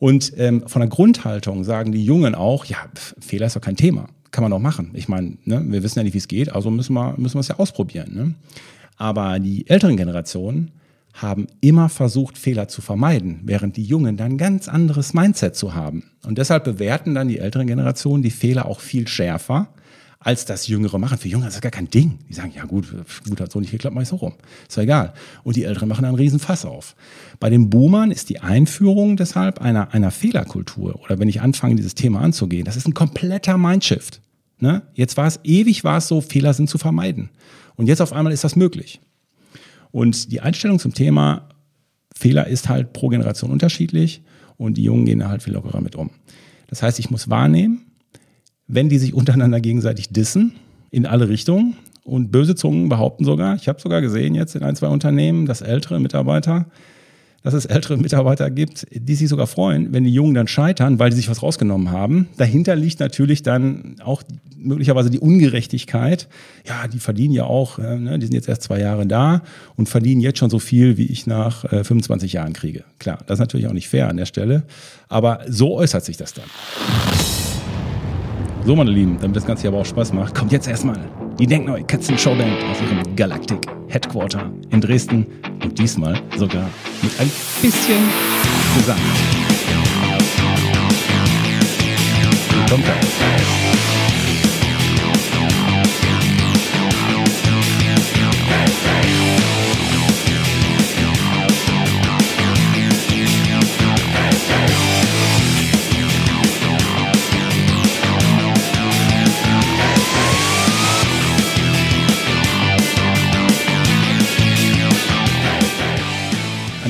Und 0.00 0.32
ähm, 0.36 0.64
von 0.66 0.80
der 0.80 0.88
Grundhaltung 0.88 1.62
sagen 1.62 1.92
die 1.92 2.04
Jungen 2.04 2.34
auch, 2.34 2.64
ja, 2.64 2.78
Fehler 3.20 3.46
ist 3.46 3.54
doch 3.54 3.60
kein 3.60 3.76
Thema 3.76 4.08
kann 4.34 4.42
man 4.42 4.52
auch 4.52 4.58
machen. 4.58 4.90
Ich 4.94 5.08
meine, 5.08 5.38
ne, 5.44 5.64
wir 5.66 5.82
wissen 5.84 6.00
ja 6.00 6.02
nicht, 6.02 6.12
wie 6.12 6.18
es 6.18 6.28
geht, 6.28 6.52
also 6.52 6.70
müssen 6.70 6.92
wir, 6.92 7.14
müssen 7.16 7.36
wir 7.36 7.40
es 7.40 7.48
ja 7.48 7.58
ausprobieren. 7.58 8.14
Ne? 8.14 8.34
Aber 8.96 9.38
die 9.38 9.68
älteren 9.70 9.96
Generationen 9.96 10.72
haben 11.14 11.46
immer 11.60 11.88
versucht, 11.88 12.36
Fehler 12.36 12.66
zu 12.66 12.82
vermeiden, 12.82 13.40
während 13.44 13.76
die 13.76 13.84
Jungen 13.84 14.16
dann 14.16 14.32
ein 14.32 14.38
ganz 14.38 14.68
anderes 14.68 15.14
Mindset 15.14 15.54
zu 15.54 15.74
haben. 15.74 16.10
Und 16.26 16.38
deshalb 16.38 16.64
bewerten 16.64 17.14
dann 17.14 17.28
die 17.28 17.38
älteren 17.38 17.68
Generationen 17.68 18.24
die 18.24 18.32
Fehler 18.32 18.66
auch 18.66 18.80
viel 18.80 19.06
schärfer 19.06 19.68
als 20.18 20.46
das 20.46 20.66
Jüngere 20.66 20.98
machen. 20.98 21.18
Für 21.18 21.28
Jüngere 21.28 21.48
ist 21.48 21.54
das 21.54 21.60
gar 21.60 21.70
kein 21.70 21.88
Ding. 21.88 22.18
Die 22.28 22.34
sagen, 22.34 22.52
ja 22.56 22.64
gut, 22.64 22.92
gut 23.28 23.40
hat 23.40 23.52
so 23.52 23.60
nicht 23.60 23.70
geklappt, 23.70 23.94
mach 23.94 24.02
ich 24.02 24.08
so 24.08 24.16
rum. 24.16 24.32
Ist 24.68 24.76
ja 24.76 24.82
egal. 24.82 25.12
Und 25.44 25.54
die 25.54 25.62
Älteren 25.64 25.88
machen 25.88 26.04
einen 26.04 26.16
riesen 26.16 26.40
Fass 26.40 26.64
auf. 26.64 26.96
Bei 27.38 27.50
den 27.50 27.70
Boomern 27.70 28.10
ist 28.10 28.30
die 28.30 28.40
Einführung 28.40 29.16
deshalb 29.16 29.60
einer, 29.60 29.94
einer 29.94 30.10
Fehlerkultur 30.10 31.00
oder 31.04 31.20
wenn 31.20 31.28
ich 31.28 31.40
anfange, 31.40 31.76
dieses 31.76 31.94
Thema 31.94 32.22
anzugehen, 32.22 32.64
das 32.64 32.76
ist 32.76 32.88
ein 32.88 32.94
kompletter 32.94 33.58
Mindshift. 33.58 34.20
Ne? 34.64 34.80
Jetzt 34.94 35.18
war 35.18 35.26
es 35.26 35.40
ewig, 35.44 35.84
war 35.84 35.98
es 35.98 36.08
so, 36.08 36.22
Fehler 36.22 36.54
sind 36.54 36.70
zu 36.70 36.78
vermeiden. 36.78 37.28
Und 37.76 37.86
jetzt 37.86 38.00
auf 38.00 38.14
einmal 38.14 38.32
ist 38.32 38.44
das 38.44 38.56
möglich. 38.56 38.98
Und 39.90 40.32
die 40.32 40.40
Einstellung 40.40 40.78
zum 40.78 40.94
Thema 40.94 41.50
Fehler 42.16 42.46
ist 42.46 42.70
halt 42.70 42.94
pro 42.94 43.10
Generation 43.10 43.50
unterschiedlich 43.50 44.22
und 44.56 44.78
die 44.78 44.84
Jungen 44.84 45.04
gehen 45.04 45.18
da 45.18 45.28
halt 45.28 45.42
viel 45.42 45.52
lockerer 45.52 45.82
mit 45.82 45.96
um. 45.96 46.08
Das 46.68 46.82
heißt, 46.82 46.98
ich 46.98 47.10
muss 47.10 47.28
wahrnehmen, 47.28 47.84
wenn 48.66 48.88
die 48.88 48.96
sich 48.96 49.12
untereinander 49.12 49.60
gegenseitig 49.60 50.08
dissen, 50.08 50.54
in 50.90 51.04
alle 51.04 51.28
Richtungen. 51.28 51.76
Und 52.02 52.30
böse 52.30 52.54
Zungen 52.54 52.88
behaupten 52.88 53.26
sogar, 53.26 53.54
ich 53.56 53.68
habe 53.68 53.82
sogar 53.82 54.00
gesehen 54.00 54.34
jetzt 54.34 54.56
in 54.56 54.62
ein, 54.62 54.76
zwei 54.76 54.88
Unternehmen, 54.88 55.44
dass 55.44 55.60
ältere 55.60 56.00
Mitarbeiter 56.00 56.66
dass 57.44 57.54
es 57.54 57.66
ältere 57.66 57.98
Mitarbeiter 57.98 58.50
gibt, 58.50 58.86
die 58.90 59.14
sich 59.14 59.28
sogar 59.28 59.46
freuen, 59.46 59.92
wenn 59.92 60.02
die 60.02 60.12
Jungen 60.12 60.34
dann 60.34 60.48
scheitern, 60.48 60.98
weil 60.98 61.10
die 61.10 61.16
sich 61.16 61.28
was 61.28 61.42
rausgenommen 61.42 61.92
haben. 61.92 62.26
Dahinter 62.38 62.74
liegt 62.74 63.00
natürlich 63.00 63.42
dann 63.42 63.96
auch 64.02 64.22
möglicherweise 64.56 65.10
die 65.10 65.18
Ungerechtigkeit. 65.20 66.26
Ja, 66.66 66.88
die 66.88 66.98
verdienen 66.98 67.34
ja 67.34 67.44
auch, 67.44 67.78
äh, 67.78 67.98
ne, 67.98 68.18
die 68.18 68.26
sind 68.26 68.34
jetzt 68.34 68.48
erst 68.48 68.62
zwei 68.62 68.80
Jahre 68.80 69.06
da 69.06 69.42
und 69.76 69.90
verdienen 69.90 70.22
jetzt 70.22 70.38
schon 70.38 70.48
so 70.48 70.58
viel, 70.58 70.96
wie 70.96 71.04
ich 71.04 71.26
nach 71.26 71.70
äh, 71.70 71.84
25 71.84 72.32
Jahren 72.32 72.54
kriege. 72.54 72.84
Klar, 72.98 73.18
das 73.26 73.36
ist 73.36 73.40
natürlich 73.40 73.66
auch 73.66 73.74
nicht 73.74 73.90
fair 73.90 74.08
an 74.08 74.16
der 74.16 74.26
Stelle, 74.26 74.62
aber 75.10 75.40
so 75.46 75.74
äußert 75.74 76.02
sich 76.02 76.16
das 76.16 76.32
dann. 76.32 76.46
So, 78.64 78.74
meine 78.74 78.90
Lieben, 78.90 79.18
damit 79.20 79.36
das 79.36 79.44
Ganze 79.44 79.62
hier 79.62 79.70
aber 79.70 79.80
auch 79.80 79.86
Spaß 79.86 80.14
macht, 80.14 80.34
kommt 80.34 80.50
jetzt 80.50 80.66
erstmal 80.66 80.98
die 81.38 81.46
Denkneue 81.46 81.82
Katzen 81.84 82.16
Showband 82.16 82.62
aus 82.64 82.80
ihrem 82.80 83.16
Galactic 83.16 83.58
Headquarter 83.88 84.50
in 84.70 84.80
Dresden 84.80 85.26
und 85.62 85.78
diesmal 85.78 86.20
sogar 86.36 86.68
mit 87.02 87.12
ein 87.18 87.30
bisschen 87.60 88.02
Gesang. 88.76 88.98
Kommt 92.68 92.84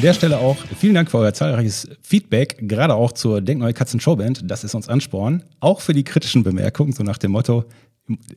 der 0.05 0.13
Stelle 0.13 0.39
auch 0.39 0.59
vielen 0.79 0.93
Dank 0.93 1.11
für 1.11 1.17
euer 1.17 1.33
zahlreiches 1.33 1.89
Feedback, 2.03 2.59
gerade 2.61 2.95
auch 2.95 3.13
zur 3.13 3.41
Denkneue 3.41 3.73
Katzen 3.73 4.01
Showband. 4.01 4.51
Das 4.51 4.63
ist 4.63 4.75
uns 4.75 4.87
Ansporn. 4.87 5.43
Auch 5.61 5.81
für 5.81 5.95
die 5.95 6.05
kritischen 6.05 6.43
Bemerkungen, 6.43 6.93
so 6.93 7.03
nach 7.03 7.17
dem 7.17 7.31
Motto, 7.31 7.65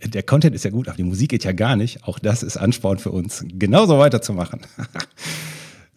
der 0.01 0.23
Content 0.23 0.55
ist 0.55 0.63
ja 0.63 0.71
gut, 0.71 0.87
aber 0.87 0.95
die 0.95 1.03
Musik 1.03 1.29
geht 1.29 1.43
ja 1.43 1.51
gar 1.51 1.75
nicht. 1.75 2.05
Auch 2.05 2.19
das 2.19 2.41
ist 2.41 2.55
Ansporn 2.55 2.99
für 2.99 3.11
uns, 3.11 3.43
genauso 3.49 3.99
weiterzumachen. 3.99 4.61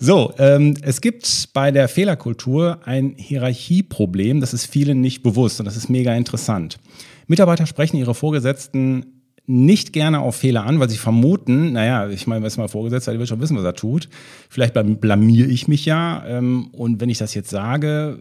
So, 0.03 0.33
ähm, 0.39 0.79
es 0.81 1.03
gibt 1.03 1.51
bei 1.53 1.71
der 1.71 1.87
Fehlerkultur 1.87 2.79
ein 2.87 3.17
Hierarchieproblem, 3.19 4.41
das 4.41 4.55
ist 4.55 4.65
vielen 4.65 5.03
nicht 5.03 5.23
bewusst 5.23 5.61
und 5.61 5.67
das 5.67 5.77
ist 5.77 5.91
mega 5.91 6.15
interessant. 6.15 6.79
Mitarbeiter 7.27 7.67
sprechen 7.67 7.99
ihre 7.99 8.15
Vorgesetzten 8.15 9.20
nicht 9.51 9.93
gerne 9.93 10.21
auf 10.21 10.37
Fehler 10.37 10.65
an, 10.65 10.79
weil 10.79 10.89
sie 10.89 10.97
vermuten, 10.97 11.73
naja, 11.73 12.09
ich 12.09 12.29
meine, 12.29 12.45
was 12.45 12.57
mal 12.57 12.69
vorgesetzt 12.69 13.09
hat, 13.09 13.15
der 13.15 13.19
wird 13.19 13.29
schon 13.29 13.41
wissen, 13.41 13.57
was 13.57 13.65
er 13.65 13.75
tut. 13.75 14.09
Vielleicht 14.49 14.75
blamier 15.01 15.49
ich 15.49 15.67
mich 15.67 15.85
ja. 15.87 16.25
Ähm, 16.25 16.69
und 16.71 17.01
wenn 17.01 17.09
ich 17.09 17.19
das 17.19 17.35
jetzt 17.35 17.51
sage, 17.51 18.21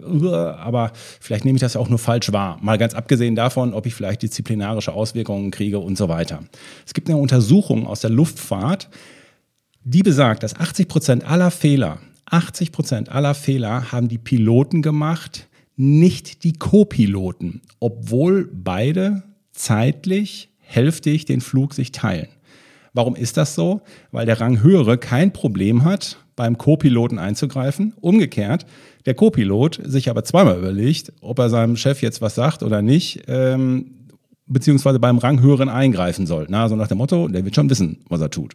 aber 0.58 0.92
vielleicht 1.22 1.46
nehme 1.46 1.58
ich 1.58 1.62
das 1.62 1.76
ja 1.76 1.82
auch 1.82 1.90
nur 1.90 2.00
falsch 2.00 2.34
wahr. 2.34 2.58
Mal 2.62 2.80
ganz 2.80 2.96
abgesehen 2.96 3.36
davon, 3.36 3.76
ob 3.76 3.86
ich 3.86 3.94
vielleicht 3.94 4.24
disziplinarische 4.24 4.92
Auswirkungen 4.92 5.52
kriege 5.52 5.78
und 5.78 6.00
so 6.00 6.10
weiter. 6.10 6.44
Es 6.88 6.96
gibt 6.96 7.10
eine 7.10 7.18
Untersuchung 7.18 7.86
aus 7.86 8.02
der 8.02 8.10
Luftfahrt, 8.10 8.90
die 9.84 10.02
besagt, 10.02 10.42
dass 10.42 10.56
80 10.56 10.88
Prozent 10.88 11.26
aller 11.26 11.52
Fehler, 11.52 12.00
80 12.26 12.72
Prozent 12.72 13.10
aller 13.10 13.36
Fehler 13.36 13.92
haben 13.92 14.08
die 14.08 14.18
Piloten 14.18 14.82
gemacht, 14.82 15.48
nicht 15.76 16.44
die 16.44 16.54
Co-Piloten, 16.54 17.62
obwohl 17.80 18.50
beide 18.52 19.22
zeitlich 19.52 20.49
hälftig 20.70 21.26
den 21.26 21.42
Flug 21.42 21.74
sich 21.74 21.92
teilen. 21.92 22.28
Warum 22.94 23.16
ist 23.16 23.38
das 23.38 23.56
so? 23.56 23.82
Weil 24.12 24.26
der 24.26 24.40
Ranghöhere 24.40 24.98
kein 24.98 25.34
Problem 25.34 25.84
hat, 25.84 26.18
beim 26.36 26.58
Co-Piloten 26.58 27.20
einzugreifen. 27.20 27.94
Umgekehrt, 28.00 28.66
der 29.06 29.14
Co-Pilot 29.14 29.82
sich 29.84 30.10
aber 30.10 30.24
zweimal 30.24 30.58
überlegt, 30.58 31.12
ob 31.22 31.40
er 31.40 31.50
seinem 31.50 31.76
Chef 31.76 32.02
jetzt 32.02 32.22
was 32.22 32.36
sagt 32.36 32.64
oder 32.64 32.82
nicht, 32.82 33.24
ähm, 33.28 34.08
beziehungsweise 34.46 35.00
beim 35.00 35.18
Ranghöheren 35.18 35.70
eingreifen 35.70 36.28
soll. 36.28 36.48
Na, 36.50 36.70
so 36.70 36.76
nach 36.76 36.88
dem 36.88 36.98
Motto, 36.98 37.28
der 37.28 37.44
wird 37.46 37.56
schon 37.56 37.70
wissen, 37.70 38.00
was 38.10 38.22
er 38.22 38.30
tut. 38.30 38.54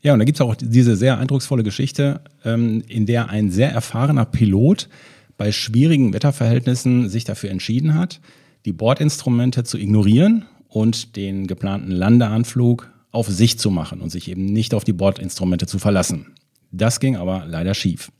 Ja, 0.00 0.12
und 0.12 0.18
da 0.18 0.24
gibt 0.24 0.36
es 0.36 0.40
auch 0.40 0.56
diese 0.56 0.96
sehr 0.96 1.18
eindrucksvolle 1.18 1.62
Geschichte, 1.62 2.22
ähm, 2.44 2.82
in 2.88 3.06
der 3.06 3.28
ein 3.28 3.50
sehr 3.50 3.70
erfahrener 3.70 4.24
Pilot 4.24 4.88
bei 5.36 5.52
schwierigen 5.52 6.12
Wetterverhältnissen 6.12 7.08
sich 7.08 7.24
dafür 7.24 7.50
entschieden 7.50 7.94
hat, 7.94 8.20
die 8.64 8.72
Bordinstrumente 8.72 9.64
zu 9.64 9.78
ignorieren 9.78 10.44
und 10.72 11.16
den 11.16 11.46
geplanten 11.46 11.90
Landeanflug 11.90 12.90
auf 13.10 13.28
sich 13.28 13.58
zu 13.58 13.70
machen 13.70 14.00
und 14.00 14.10
sich 14.10 14.28
eben 14.28 14.46
nicht 14.46 14.72
auf 14.72 14.84
die 14.84 14.94
Bordinstrumente 14.94 15.66
zu 15.66 15.78
verlassen. 15.78 16.32
Das 16.70 16.98
ging 16.98 17.16
aber 17.16 17.44
leider 17.46 17.74
schief. 17.74 18.10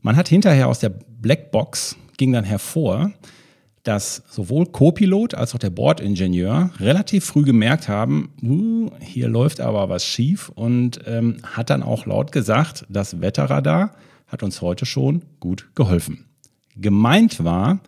Man 0.00 0.16
hat 0.16 0.28
hinterher 0.28 0.68
aus 0.68 0.78
der 0.78 0.88
Blackbox 0.88 1.96
ging 2.16 2.32
dann 2.32 2.44
hervor, 2.44 3.12
dass 3.82 4.22
sowohl 4.30 4.66
Co-Pilot 4.66 5.34
als 5.34 5.54
auch 5.54 5.58
der 5.58 5.70
Bordingenieur 5.70 6.70
relativ 6.78 7.26
früh 7.26 7.42
gemerkt 7.42 7.88
haben, 7.88 8.32
uh, 8.42 8.90
hier 9.00 9.28
läuft 9.28 9.60
aber 9.60 9.88
was 9.88 10.04
schief 10.04 10.50
und 10.54 11.00
ähm, 11.06 11.36
hat 11.42 11.70
dann 11.70 11.82
auch 11.82 12.06
laut 12.06 12.32
gesagt, 12.32 12.86
das 12.88 13.20
Wetterradar 13.20 13.94
hat 14.26 14.42
uns 14.42 14.62
heute 14.62 14.86
schon 14.86 15.22
gut 15.38 15.68
geholfen. 15.74 16.24
Gemeint 16.76 17.44
war, 17.44 17.80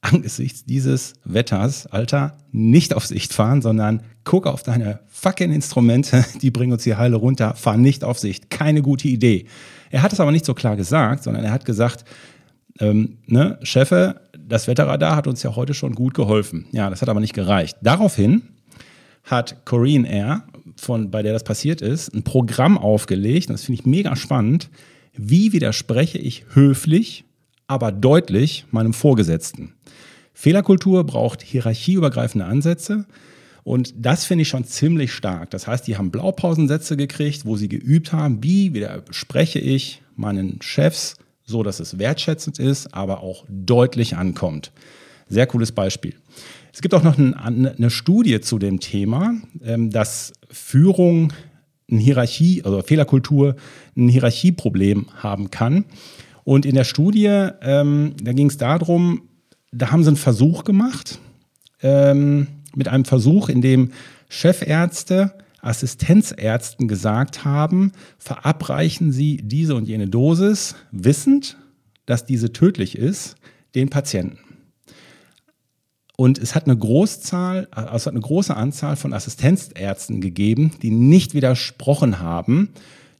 angesichts 0.00 0.64
dieses 0.64 1.14
Wetters, 1.24 1.86
Alter, 1.86 2.38
nicht 2.52 2.94
auf 2.94 3.06
Sicht 3.06 3.32
fahren, 3.32 3.62
sondern 3.62 4.02
guck 4.24 4.46
auf 4.46 4.62
deine 4.62 5.00
fucking 5.08 5.52
Instrumente, 5.52 6.24
die 6.42 6.50
bringen 6.50 6.72
uns 6.72 6.84
hier 6.84 6.98
heile 6.98 7.16
runter, 7.16 7.54
fahr 7.54 7.76
nicht 7.76 8.04
auf 8.04 8.18
Sicht. 8.18 8.50
Keine 8.50 8.82
gute 8.82 9.08
Idee. 9.08 9.46
Er 9.90 10.02
hat 10.02 10.12
es 10.12 10.20
aber 10.20 10.32
nicht 10.32 10.44
so 10.44 10.54
klar 10.54 10.76
gesagt, 10.76 11.22
sondern 11.22 11.44
er 11.44 11.52
hat 11.52 11.64
gesagt, 11.64 12.04
ähm, 12.80 13.18
ne, 13.26 13.58
Chefe, 13.62 14.20
das 14.38 14.68
Wetterradar 14.68 15.16
hat 15.16 15.26
uns 15.26 15.42
ja 15.42 15.56
heute 15.56 15.74
schon 15.74 15.94
gut 15.94 16.14
geholfen. 16.14 16.66
Ja, 16.72 16.90
das 16.90 17.02
hat 17.02 17.08
aber 17.08 17.20
nicht 17.20 17.34
gereicht. 17.34 17.78
Daraufhin 17.82 18.42
hat 19.24 19.64
Korean 19.64 20.04
Air, 20.04 20.44
von, 20.76 21.10
bei 21.10 21.22
der 21.22 21.32
das 21.32 21.44
passiert 21.44 21.80
ist, 21.80 22.14
ein 22.14 22.22
Programm 22.22 22.76
aufgelegt, 22.78 23.48
und 23.48 23.54
das 23.54 23.64
finde 23.64 23.80
ich 23.80 23.86
mega 23.86 24.14
spannend. 24.14 24.68
Wie 25.14 25.52
widerspreche 25.52 26.18
ich 26.18 26.44
höflich, 26.52 27.24
aber 27.66 27.92
deutlich 27.92 28.66
meinem 28.70 28.92
Vorgesetzten? 28.92 29.75
Fehlerkultur 30.38 31.02
braucht 31.04 31.40
hierarchieübergreifende 31.40 32.44
Ansätze. 32.44 33.06
Und 33.64 33.94
das 33.96 34.26
finde 34.26 34.42
ich 34.42 34.48
schon 34.48 34.64
ziemlich 34.64 35.14
stark. 35.14 35.48
Das 35.48 35.66
heißt, 35.66 35.86
die 35.86 35.96
haben 35.96 36.10
Blaupausensätze 36.10 36.98
gekriegt, 36.98 37.46
wo 37.46 37.56
sie 37.56 37.68
geübt 37.68 38.12
haben, 38.12 38.44
wie 38.44 38.74
widerspreche 38.74 39.60
ich 39.60 40.02
meinen 40.14 40.60
Chefs, 40.60 41.16
so 41.46 41.62
dass 41.62 41.80
es 41.80 41.98
wertschätzend 41.98 42.58
ist, 42.58 42.92
aber 42.92 43.22
auch 43.22 43.46
deutlich 43.48 44.14
ankommt. 44.18 44.72
Sehr 45.26 45.46
cooles 45.46 45.72
Beispiel. 45.72 46.14
Es 46.70 46.82
gibt 46.82 46.92
auch 46.92 47.02
noch 47.02 47.16
eine 47.16 47.90
Studie 47.90 48.42
zu 48.42 48.58
dem 48.58 48.78
Thema, 48.78 49.34
ähm, 49.64 49.90
dass 49.90 50.34
Führung 50.50 51.32
eine 51.90 52.00
Hierarchie, 52.00 52.62
also 52.62 52.82
Fehlerkultur, 52.82 53.56
ein 53.96 54.08
Hierarchieproblem 54.08 55.06
haben 55.16 55.50
kann. 55.50 55.86
Und 56.44 56.66
in 56.66 56.74
der 56.74 56.84
Studie, 56.84 57.48
ähm, 57.62 58.12
da 58.22 58.34
ging 58.34 58.48
es 58.48 58.58
darum, 58.58 59.22
da 59.76 59.90
haben 59.90 60.02
sie 60.02 60.08
einen 60.08 60.16
Versuch 60.16 60.64
gemacht, 60.64 61.18
ähm, 61.82 62.48
mit 62.74 62.88
einem 62.88 63.04
Versuch, 63.04 63.48
in 63.48 63.60
dem 63.60 63.92
Chefärzte 64.28 65.32
Assistenzärzten 65.60 66.86
gesagt 66.86 67.44
haben, 67.44 67.92
verabreichen 68.18 69.10
Sie 69.10 69.38
diese 69.42 69.74
und 69.74 69.88
jene 69.88 70.06
Dosis, 70.06 70.76
wissend, 70.92 71.56
dass 72.06 72.24
diese 72.24 72.52
tödlich 72.52 72.96
ist, 72.96 73.36
den 73.74 73.88
Patienten. 73.90 74.38
Und 76.16 76.38
es 76.38 76.54
hat 76.54 76.66
eine 76.66 76.76
Großzahl, 76.76 77.68
also 77.72 77.94
es 77.94 78.06
hat 78.06 78.12
eine 78.12 78.22
große 78.22 78.56
Anzahl 78.56 78.96
von 78.96 79.12
Assistenzärzten 79.12 80.20
gegeben, 80.20 80.72
die 80.82 80.90
nicht 80.90 81.34
widersprochen 81.34 82.20
haben 82.20 82.70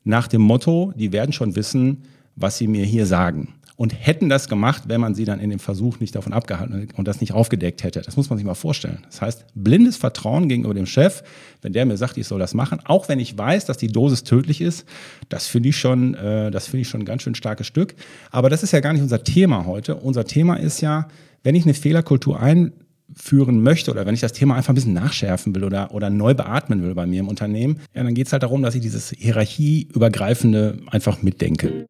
nach 0.05 0.29
dem 0.29 0.41
Motto, 0.41 0.93
die 0.97 1.13
werden 1.13 1.33
schon 1.33 1.57
wissen, 1.57 2.05
was 2.37 2.59
sie 2.59 2.69
mir 2.69 2.85
hier 2.85 3.07
sagen 3.07 3.56
und 3.77 3.93
hätten 3.93 4.29
das 4.29 4.49
gemacht, 4.49 4.85
wenn 4.87 5.01
man 5.01 5.15
sie 5.15 5.25
dann 5.25 5.39
in 5.39 5.51
dem 5.51 5.59
Versuch 5.59 6.01
nicht 6.01 6.15
davon 6.15 6.33
abgehalten 6.33 6.89
und 6.97 7.07
das 7.07 7.21
nicht 7.21 7.33
aufgedeckt 7.33 7.85
hätte. 7.85 8.01
Das 8.01 8.17
muss 8.17 8.31
man 8.31 8.39
sich 8.39 8.47
mal 8.47 8.55
vorstellen. 8.55 9.01
Das 9.07 9.21
heißt, 9.21 9.45
blindes 9.55 9.99
Vertrauen 9.99 10.49
gegenüber 10.49 10.75
dem 10.75 10.87
Chef, 10.87 11.23
wenn 11.61 11.75
der 11.75 11.85
mir 11.85 11.97
sagt, 11.97 12.17
ich 12.17 12.27
soll 12.27 12.39
das 12.39 12.55
machen, 12.55 12.81
auch 12.85 13.09
wenn 13.09 13.21
ich 13.21 13.37
weiß, 13.37 13.67
dass 13.67 13.77
die 13.77 13.89
Dosis 13.89 14.25
tödlich 14.25 14.63
ist, 14.63 14.87
das 15.29 15.47
finde 15.47 15.69
ich 15.69 15.77
schon, 15.77 16.15
äh, 16.15 16.51
das 16.51 16.67
finde 16.67 16.83
ich 16.83 16.89
schon 16.89 17.03
ein 17.03 17.07
ganz 17.07 17.23
schön 17.23 17.35
starkes 17.35 17.67
Stück. 17.67 17.95
Aber 18.31 18.49
das 18.49 18.63
ist 18.63 18.73
ja 18.73 18.81
gar 18.81 18.95
nicht 18.95 19.03
unser 19.03 19.23
Thema 19.23 19.67
heute. 19.67 19.97
Unser 19.97 20.25
Thema 20.25 20.55
ist 20.55 20.81
ja, 20.81 21.09
wenn 21.43 21.55
ich 21.55 21.65
eine 21.65 21.75
Fehlerkultur 21.75 22.41
einführen 22.41 23.63
möchte 23.63 23.91
oder 23.91 24.07
wenn 24.07 24.15
ich 24.15 24.21
das 24.21 24.33
Thema 24.33 24.55
einfach 24.55 24.71
ein 24.71 24.77
bisschen 24.77 24.95
nachschärfen 24.95 25.55
will 25.55 25.65
oder, 25.65 25.93
oder 25.93 26.09
neu 26.09 26.33
beatmen 26.33 26.83
will 26.83 26.95
bei 26.95 27.07
mir 27.07 27.21
im 27.21 27.29
Unternehmen, 27.29 27.81
ja, 27.95 28.03
dann 28.03 28.15
geht 28.15 28.27
es 28.27 28.33
halt 28.33 28.43
darum, 28.43 28.63
dass 28.63 28.75
ich 28.75 28.81
dieses 28.81 29.11
hierarchieübergreifende 29.11 30.79
einfach 30.91 31.23
mitdenke. 31.23 31.87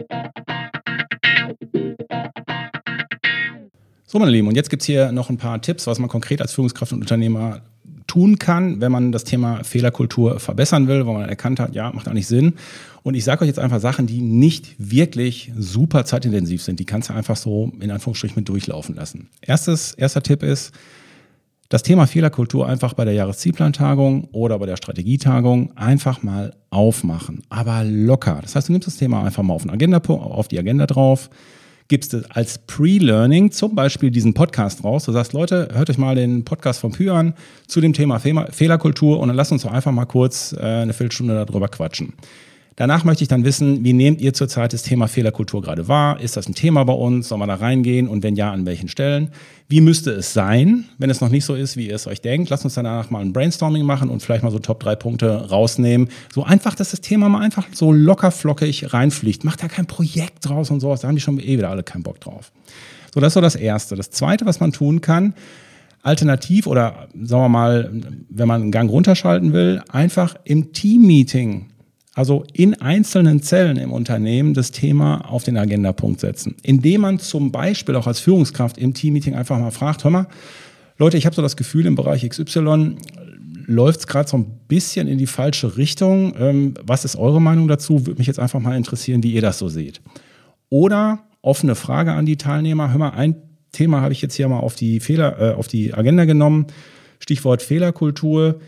So, 4.09 4.21
meine 4.21 4.31
Lieben, 4.31 4.47
und 4.47 4.55
jetzt 4.55 4.71
gibt 4.71 4.83
es 4.83 4.87
hier 4.87 5.11
noch 5.11 5.31
ein 5.31 5.37
paar 5.37 5.61
Tipps, 5.61 5.88
was 5.88 5.99
man 5.99 6.09
konkret 6.09 6.40
als 6.40 6.53
Führungskraft 6.53 6.92
und 6.92 7.01
Unternehmer 7.01 7.62
tun 8.07 8.38
kann, 8.38 8.81
wenn 8.81 8.92
man 8.92 9.11
das 9.11 9.25
Thema 9.25 9.64
Fehlerkultur 9.64 10.38
verbessern 10.38 10.87
will, 10.87 11.07
wo 11.07 11.12
man 11.12 11.29
erkannt 11.29 11.59
hat, 11.59 11.75
ja, 11.75 11.90
macht 11.90 12.07
eigentlich 12.07 12.29
Sinn. 12.29 12.55
Und 13.03 13.16
ich 13.16 13.25
sage 13.25 13.42
euch 13.42 13.49
jetzt 13.49 13.59
einfach 13.59 13.81
Sachen, 13.81 14.07
die 14.07 14.21
nicht 14.21 14.77
wirklich 14.79 15.51
super 15.59 16.05
zeitintensiv 16.05 16.62
sind. 16.62 16.79
Die 16.79 16.85
kannst 16.85 17.09
du 17.09 17.14
einfach 17.14 17.35
so 17.35 17.73
in 17.81 17.90
Anführungsstrichen 17.90 18.37
mit 18.37 18.49
durchlaufen 18.49 18.95
lassen. 18.95 19.29
Erstes, 19.40 19.92
erster 19.95 20.23
Tipp 20.23 20.45
ist, 20.45 20.73
das 21.69 21.83
Thema 21.83 22.07
Fehlerkultur 22.07 22.69
einfach 22.69 22.95
bei 22.95 23.05
der 23.05 23.14
Jahreszielplantagung 23.14 24.29
oder 24.31 24.57
bei 24.61 24.66
der 24.66 24.77
Strategietagung 24.77 25.77
einfach 25.77 26.23
mal 26.23 26.55
aufmachen, 26.71 27.42
aber 27.49 27.83
locker. 27.83 28.38
Das 28.40 28.55
heißt, 28.55 28.69
du 28.69 28.73
nimmst 28.73 28.87
das 28.87 28.99
Thema 28.99 29.25
einfach 29.25 29.42
mal 29.42 29.55
auf, 29.55 29.69
Agenda, 29.69 29.99
auf 29.99 30.47
die 30.47 30.61
Agenda 30.61 30.87
drauf, 30.87 31.29
gibst 31.88 32.12
du 32.12 32.22
als 32.31 32.59
Pre-Learning 32.59 33.51
zum 33.51 33.75
Beispiel 33.75 34.11
diesen 34.11 34.35
Podcast 34.35 34.85
raus. 34.85 35.05
Du 35.05 35.12
sagst, 35.12 35.33
Leute, 35.33 35.68
hört 35.72 35.90
euch 35.90 35.99
mal 35.99 36.14
den 36.14 36.44
Podcast 36.44 36.81
vom 36.81 36.92
Pü 36.92 37.11
an 37.11 37.35
zu 37.66 37.81
dem 37.81 37.92
Thema 37.92 38.18
Fehlerkultur 38.18 39.20
und 39.20 39.29
dann 39.29 39.37
lasst 39.37 39.53
uns 39.53 39.62
doch 39.62 39.72
einfach 39.72 39.92
mal 39.92 40.07
kurz 40.07 40.53
äh, 40.53 40.62
eine 40.62 40.92
Viertelstunde 40.92 41.46
darüber 41.46 41.68
quatschen. 41.68 42.14
Danach 42.79 43.05
möchte 43.05 43.25
ich 43.25 43.29
dann 43.29 43.43
wissen, 43.43 43.85
wie 43.85 43.95
nehmt 43.95 44.21
ihr 44.21 44.35
zurzeit 44.35 44.75
das 44.75 44.83
Thema 44.83 45.09
Fehlerkultur 45.09 45.62
gerade 45.62 45.89
wahr? 45.89 46.21
Ist 46.21 46.37
das 46.37 46.47
ein 46.47 46.55
Thema 46.55 46.85
bei 46.85 46.93
uns? 46.93 47.29
Soll 47.29 47.39
man 47.39 47.49
da 47.49 47.55
reingehen? 47.55 48.07
Und 48.07 48.23
wenn 48.23 48.37
ja, 48.37 48.53
an 48.53 48.67
welchen 48.67 48.89
Stellen? 48.89 49.31
Wie 49.67 49.81
müsste 49.81 50.11
es 50.11 50.35
sein, 50.35 50.85
wenn 50.99 51.09
es 51.09 51.23
noch 51.23 51.31
nicht 51.31 51.47
so 51.47 51.55
ist, 51.55 51.79
wie 51.79 51.89
ihr 51.89 51.95
es 51.95 52.07
euch 52.07 52.21
denkt? 52.21 52.51
Lasst 52.51 52.67
uns 52.67 52.75
danach 52.75 53.09
mal 53.09 53.23
ein 53.23 53.33
Brainstorming 53.33 53.83
machen 53.83 54.11
und 54.11 54.23
vielleicht 54.23 54.45
mal 54.45 54.51
so 54.51 54.59
Top 54.59 54.81
3 54.81 54.95
Punkte 54.95 55.49
rausnehmen. 55.49 56.11
So 56.35 56.45
einfach, 56.45 56.75
dass 56.75 56.91
das 56.91 57.01
Thema 57.01 57.31
mal 57.31 57.41
einfach 57.41 57.67
so 57.73 57.93
locker 57.93 58.31
flockig 58.31 58.93
reinfliegt. 58.93 59.43
Macht 59.43 59.62
da 59.62 59.69
kein 59.69 59.87
Projekt 59.87 60.47
draus 60.47 60.71
und 60.71 60.81
sowas. 60.81 61.01
Da 61.01 61.09
haben 61.09 61.15
die 61.15 61.23
schon 61.23 61.41
eh 61.41 61.57
wieder 61.57 61.71
alle 61.71 61.83
keinen 61.83 62.03
Bock 62.03 62.21
drauf. 62.21 62.53
So, 63.15 63.21
das 63.21 63.29
ist 63.29 63.35
so 63.35 63.41
das 63.41 63.57
Erste. 63.57 63.97
Das 63.97 64.11
Zweite, 64.11 64.45
was 64.45 64.61
man 64.61 64.73
tun 64.73 65.01
kann, 65.01 65.33
alternativ 66.03 66.67
oder 66.67 67.09
sagen 67.15 67.43
wir 67.43 67.49
mal, 67.49 67.91
wenn 68.29 68.47
man 68.47 68.61
einen 68.61 68.71
Gang 68.71 68.91
runterschalten 68.91 69.55
will, 69.55 69.83
einfach 69.89 70.37
im 70.45 70.75
Team-Meeting 70.75 71.71
also 72.17 72.45
in 72.55 72.81
einzelnen 72.81 73.43
Zellen 73.43 73.77
im 73.77 73.93
Unternehmen 73.93 74.55
das 74.55 74.71
Thema 74.71 75.31
auf 75.31 75.45
den 75.45 75.59
Agendapunkt 75.59 76.19
setzen, 76.19 76.57
indem 76.63 77.03
man 77.03 77.19
zum 77.19 77.53
Beispiel 77.53 77.95
auch 77.95 78.07
als 78.07 78.21
Führungskraft 78.21 78.79
im 78.79 78.95
Teammeeting 78.95 79.35
einfach 79.35 79.59
mal 79.59 79.71
fragt, 79.71 80.03
hör 80.03 80.11
mal, 80.11 80.27
Leute, 80.97 81.19
ich 81.19 81.27
habe 81.27 81.37
so 81.37 81.43
das 81.43 81.59
Gefühl, 81.59 81.85
im 81.85 81.95
Bereich 81.95 82.27
XY 82.27 82.97
läuft 83.67 84.01
es 84.01 84.07
gerade 84.07 84.31
so 84.31 84.39
ein 84.39 84.47
bisschen 84.67 85.09
in 85.09 85.19
die 85.19 85.27
falsche 85.27 85.77
Richtung. 85.77 86.35
Ähm, 86.39 86.75
was 86.83 87.05
ist 87.05 87.17
eure 87.17 87.43
Meinung 87.43 87.69
dazu? 87.69 88.07
Würde 88.07 88.19
mich 88.19 88.27
jetzt 88.27 88.39
einfach 88.39 88.61
mal 88.61 88.79
interessieren, 88.79 89.23
wie 89.23 89.35
ihr 89.35 89.43
das 89.43 89.59
so 89.59 89.69
seht. 89.69 90.01
Oder 90.71 91.19
offene 91.43 91.75
Frage 91.75 92.13
an 92.13 92.25
die 92.25 92.39
Teilnehmer. 92.39 92.93
Hör 92.93 92.99
mal, 92.99 93.11
ein 93.11 93.37
Thema 93.73 94.01
habe 94.01 94.15
ich 94.15 94.23
jetzt 94.23 94.37
hier 94.37 94.49
mal 94.49 94.61
auf 94.61 94.75
die 94.75 95.01
Fehler, 95.01 95.39
äh, 95.39 95.55
auf 95.55 95.69
die 95.69 95.93
Agenda 95.93 96.25
genommen. 96.25 96.69
Stichwort 97.19 97.61
Fehlerkultur. 97.61 98.59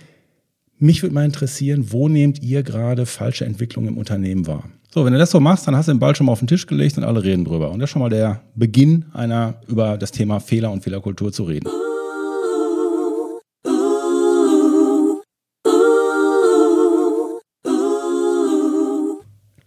Mich 0.80 1.02
würde 1.02 1.12
mal 1.12 1.24
interessieren, 1.24 1.86
wo 1.90 2.08
nehmt 2.08 2.40
ihr 2.40 2.62
gerade 2.62 3.04
falsche 3.04 3.44
Entwicklungen 3.44 3.88
im 3.88 3.98
Unternehmen 3.98 4.46
wahr? 4.46 4.62
So, 4.94 5.04
wenn 5.04 5.12
du 5.12 5.18
das 5.18 5.32
so 5.32 5.40
machst, 5.40 5.66
dann 5.66 5.74
hast 5.74 5.88
du 5.88 5.92
den 5.92 5.98
Ball 5.98 6.14
schon 6.14 6.26
mal 6.26 6.32
auf 6.32 6.38
den 6.38 6.46
Tisch 6.46 6.68
gelegt 6.68 6.96
und 6.96 7.02
alle 7.02 7.24
reden 7.24 7.44
drüber. 7.44 7.72
Und 7.72 7.80
das 7.80 7.88
ist 7.88 7.92
schon 7.92 8.02
mal 8.02 8.10
der 8.10 8.42
Beginn 8.54 9.06
einer 9.12 9.60
über 9.66 9.98
das 9.98 10.12
Thema 10.12 10.38
Fehler 10.38 10.70
und 10.70 10.84
Fehlerkultur 10.84 11.32
zu 11.32 11.42
reden. 11.42 11.68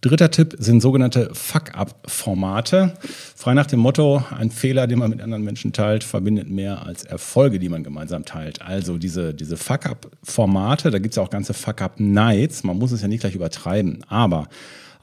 Dritter 0.02 0.32
Tipp 0.32 0.56
sind 0.58 0.80
sogenannte 0.80 1.30
Fuck-up-Formate. 1.32 2.94
Frei 3.36 3.54
nach 3.54 3.66
dem 3.66 3.78
Motto, 3.78 4.24
ein 4.36 4.50
Fehler, 4.50 4.88
den 4.88 4.98
man 4.98 5.10
mit 5.10 5.22
anderen 5.22 5.44
Menschen 5.44 5.72
teilt, 5.72 6.02
verbindet 6.02 6.50
mehr 6.50 6.84
als 6.84 7.04
Erfolge, 7.04 7.60
die 7.60 7.68
man 7.68 7.84
gemeinsam 7.84 8.24
teilt. 8.24 8.62
Also 8.62 8.98
diese, 8.98 9.32
diese 9.32 9.56
Fuck-up-Formate, 9.56 10.90
da 10.90 10.98
gibt 10.98 11.12
es 11.12 11.16
ja 11.18 11.22
auch 11.22 11.30
ganze 11.30 11.54
Fuck-up-Nights. 11.54 12.64
Man 12.64 12.78
muss 12.78 12.90
es 12.90 13.00
ja 13.00 13.06
nicht 13.06 13.20
gleich 13.20 13.36
übertreiben. 13.36 14.04
Aber 14.08 14.48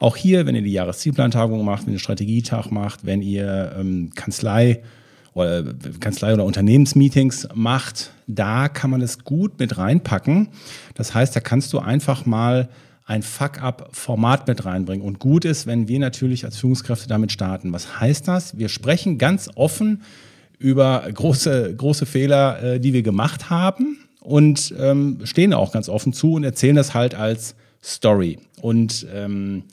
auch 0.00 0.18
hier, 0.18 0.44
wenn 0.44 0.54
ihr 0.54 0.60
die 0.60 0.72
Jahreszielplantagung 0.72 1.64
macht, 1.64 1.86
wenn 1.86 1.94
ihr 1.94 1.98
Strategietag 1.98 2.70
macht, 2.70 3.06
wenn 3.06 3.22
ihr 3.22 3.74
ähm, 3.78 4.10
Kanzlei 4.14 4.82
oder 5.32 5.64
Kanzlei 6.00 6.34
oder 6.34 6.44
Unternehmensmeetings 6.44 7.48
macht, 7.54 8.10
da 8.26 8.68
kann 8.68 8.90
man 8.90 9.00
es 9.00 9.24
gut 9.24 9.60
mit 9.60 9.78
reinpacken. 9.78 10.48
Das 10.92 11.14
heißt, 11.14 11.34
da 11.34 11.40
kannst 11.40 11.72
du 11.72 11.78
einfach 11.78 12.26
mal 12.26 12.68
ein 13.10 13.22
Fuck-up-Format 13.22 14.46
mit 14.46 14.64
reinbringen. 14.64 15.04
Und 15.04 15.18
gut 15.18 15.44
ist, 15.44 15.66
wenn 15.66 15.88
wir 15.88 15.98
natürlich 15.98 16.44
als 16.44 16.56
Führungskräfte 16.58 17.08
damit 17.08 17.32
starten. 17.32 17.72
Was 17.72 17.98
heißt 17.98 18.28
das? 18.28 18.56
Wir 18.56 18.68
sprechen 18.68 19.18
ganz 19.18 19.50
offen 19.56 20.02
über 20.60 21.04
große, 21.12 21.74
große 21.74 22.06
Fehler, 22.06 22.62
äh, 22.62 22.80
die 22.80 22.92
wir 22.92 23.02
gemacht 23.02 23.50
haben 23.50 23.98
und 24.20 24.72
ähm, 24.78 25.18
stehen 25.24 25.52
auch 25.54 25.72
ganz 25.72 25.88
offen 25.88 26.12
zu 26.12 26.34
und 26.34 26.44
erzählen 26.44 26.76
das 26.76 26.94
halt 26.94 27.16
als 27.16 27.56
Story. 27.82 28.38
Und 28.60 29.04
ähm, 29.12 29.64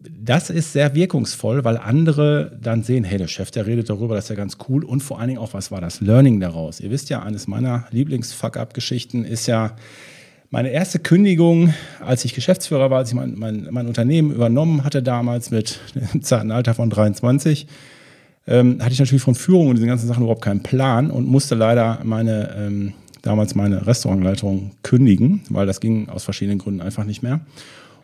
das 0.00 0.50
ist 0.50 0.72
sehr 0.72 0.96
wirkungsvoll, 0.96 1.64
weil 1.64 1.76
andere 1.76 2.58
dann 2.60 2.82
sehen, 2.82 3.04
hey, 3.04 3.18
der 3.18 3.28
Chef, 3.28 3.52
der 3.52 3.66
redet 3.66 3.88
darüber, 3.88 4.16
das 4.16 4.24
ist 4.24 4.30
ja 4.30 4.36
ganz 4.36 4.58
cool. 4.68 4.84
Und 4.84 5.00
vor 5.00 5.20
allen 5.20 5.28
Dingen 5.28 5.40
auch, 5.40 5.54
was 5.54 5.70
war 5.70 5.80
das 5.80 6.00
Learning 6.00 6.40
daraus? 6.40 6.80
Ihr 6.80 6.90
wisst 6.90 7.08
ja, 7.08 7.22
eines 7.22 7.46
meiner 7.46 7.86
Lieblings-Fuck-Up-Geschichten 7.92 9.24
ist 9.24 9.46
ja, 9.46 9.76
meine 10.54 10.70
erste 10.70 11.00
Kündigung, 11.00 11.74
als 11.98 12.24
ich 12.24 12.32
Geschäftsführer 12.32 12.88
war, 12.88 12.98
als 12.98 13.08
ich 13.08 13.16
mein, 13.16 13.34
mein, 13.36 13.66
mein 13.72 13.88
Unternehmen 13.88 14.30
übernommen 14.30 14.84
hatte 14.84 15.02
damals 15.02 15.50
mit 15.50 15.80
einem 15.96 16.22
zarten 16.22 16.52
Alter 16.52 16.74
von 16.74 16.90
23, 16.90 17.66
ähm, 18.46 18.78
hatte 18.80 18.92
ich 18.92 19.00
natürlich 19.00 19.24
von 19.24 19.34
Führung 19.34 19.66
und 19.66 19.74
diesen 19.74 19.88
ganzen 19.88 20.06
Sachen 20.06 20.22
überhaupt 20.22 20.44
keinen 20.44 20.62
Plan 20.62 21.10
und 21.10 21.26
musste 21.26 21.56
leider 21.56 21.98
meine, 22.04 22.54
ähm, 22.56 22.92
damals 23.22 23.56
meine 23.56 23.84
Restaurantleitung 23.84 24.70
kündigen, 24.84 25.42
weil 25.48 25.66
das 25.66 25.80
ging 25.80 26.08
aus 26.08 26.22
verschiedenen 26.22 26.60
Gründen 26.60 26.82
einfach 26.82 27.02
nicht 27.02 27.24
mehr. 27.24 27.40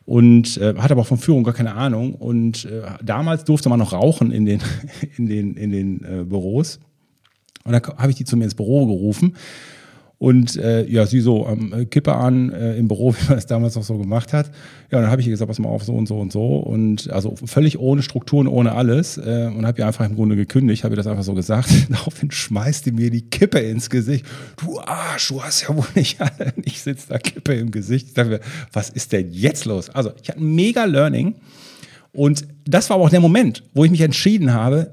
Und 0.04 0.56
äh, 0.56 0.74
hatte 0.76 0.94
aber 0.94 1.02
auch 1.02 1.06
von 1.06 1.18
Führung 1.18 1.44
gar 1.44 1.54
keine 1.54 1.76
Ahnung. 1.76 2.14
Und 2.14 2.64
äh, 2.64 2.82
damals 3.00 3.44
durfte 3.44 3.68
man 3.68 3.78
noch 3.78 3.92
rauchen 3.92 4.32
in 4.32 4.44
den, 4.44 4.60
in 5.16 5.28
den, 5.28 5.54
in 5.54 5.70
den 5.70 6.04
äh, 6.04 6.24
Büros. 6.24 6.80
Und 7.62 7.72
da 7.74 7.96
habe 7.96 8.10
ich 8.10 8.16
die 8.16 8.24
zu 8.24 8.36
mir 8.36 8.44
ins 8.44 8.56
Büro 8.56 8.86
gerufen 8.86 9.36
und 10.20 10.56
äh, 10.56 10.86
ja, 10.86 11.06
sie 11.06 11.20
so 11.20 11.46
am 11.46 11.72
äh, 11.72 11.86
Kippe 11.86 12.14
an 12.14 12.52
äh, 12.52 12.76
im 12.76 12.88
Büro, 12.88 13.14
wie 13.18 13.28
man 13.30 13.38
es 13.38 13.46
damals 13.46 13.74
noch 13.74 13.84
so 13.84 13.96
gemacht 13.96 14.34
hat. 14.34 14.50
Ja, 14.90 15.00
dann 15.00 15.10
habe 15.10 15.22
ich 15.22 15.26
ihr 15.26 15.30
gesagt, 15.30 15.48
pass 15.48 15.58
mal 15.58 15.70
auf, 15.70 15.82
so 15.82 15.94
und 15.94 16.06
so 16.06 16.20
und 16.20 16.30
so. 16.30 16.58
Und 16.58 17.08
also 17.08 17.36
völlig 17.36 17.78
ohne 17.78 18.02
Strukturen, 18.02 18.46
ohne 18.46 18.72
alles. 18.72 19.16
Äh, 19.16 19.50
und 19.56 19.66
habe 19.66 19.78
ihr 19.78 19.86
einfach 19.86 20.04
im 20.04 20.16
Grunde 20.16 20.36
gekündigt, 20.36 20.84
habe 20.84 20.92
ihr 20.92 20.98
das 20.98 21.06
einfach 21.06 21.22
so 21.22 21.32
gesagt. 21.32 21.70
Daraufhin 21.88 22.30
schmeißt 22.30 22.84
die 22.84 22.92
mir 22.92 23.10
die 23.10 23.30
Kippe 23.30 23.60
ins 23.60 23.88
Gesicht. 23.88 24.26
Du 24.58 24.78
Arsch, 24.78 25.28
du 25.28 25.42
hast 25.42 25.62
ja 25.62 25.74
wohl 25.74 25.86
nicht 25.94 26.20
alle. 26.20 26.52
Ich 26.64 26.82
sitze 26.82 27.08
da 27.08 27.18
Kippe 27.18 27.54
im 27.54 27.70
Gesicht. 27.70 28.08
Ich 28.08 28.14
dachte 28.14 28.28
mir, 28.28 28.40
was 28.74 28.90
ist 28.90 29.12
denn 29.12 29.32
jetzt 29.32 29.64
los? 29.64 29.88
Also, 29.88 30.12
ich 30.22 30.28
hatte 30.28 30.40
ein 30.40 30.54
mega 30.54 30.84
Learning. 30.84 31.36
Und 32.12 32.46
das 32.66 32.90
war 32.90 32.96
aber 32.96 33.06
auch 33.06 33.10
der 33.10 33.20
Moment, 33.20 33.62
wo 33.72 33.86
ich 33.86 33.90
mich 33.90 34.02
entschieden 34.02 34.52
habe, 34.52 34.92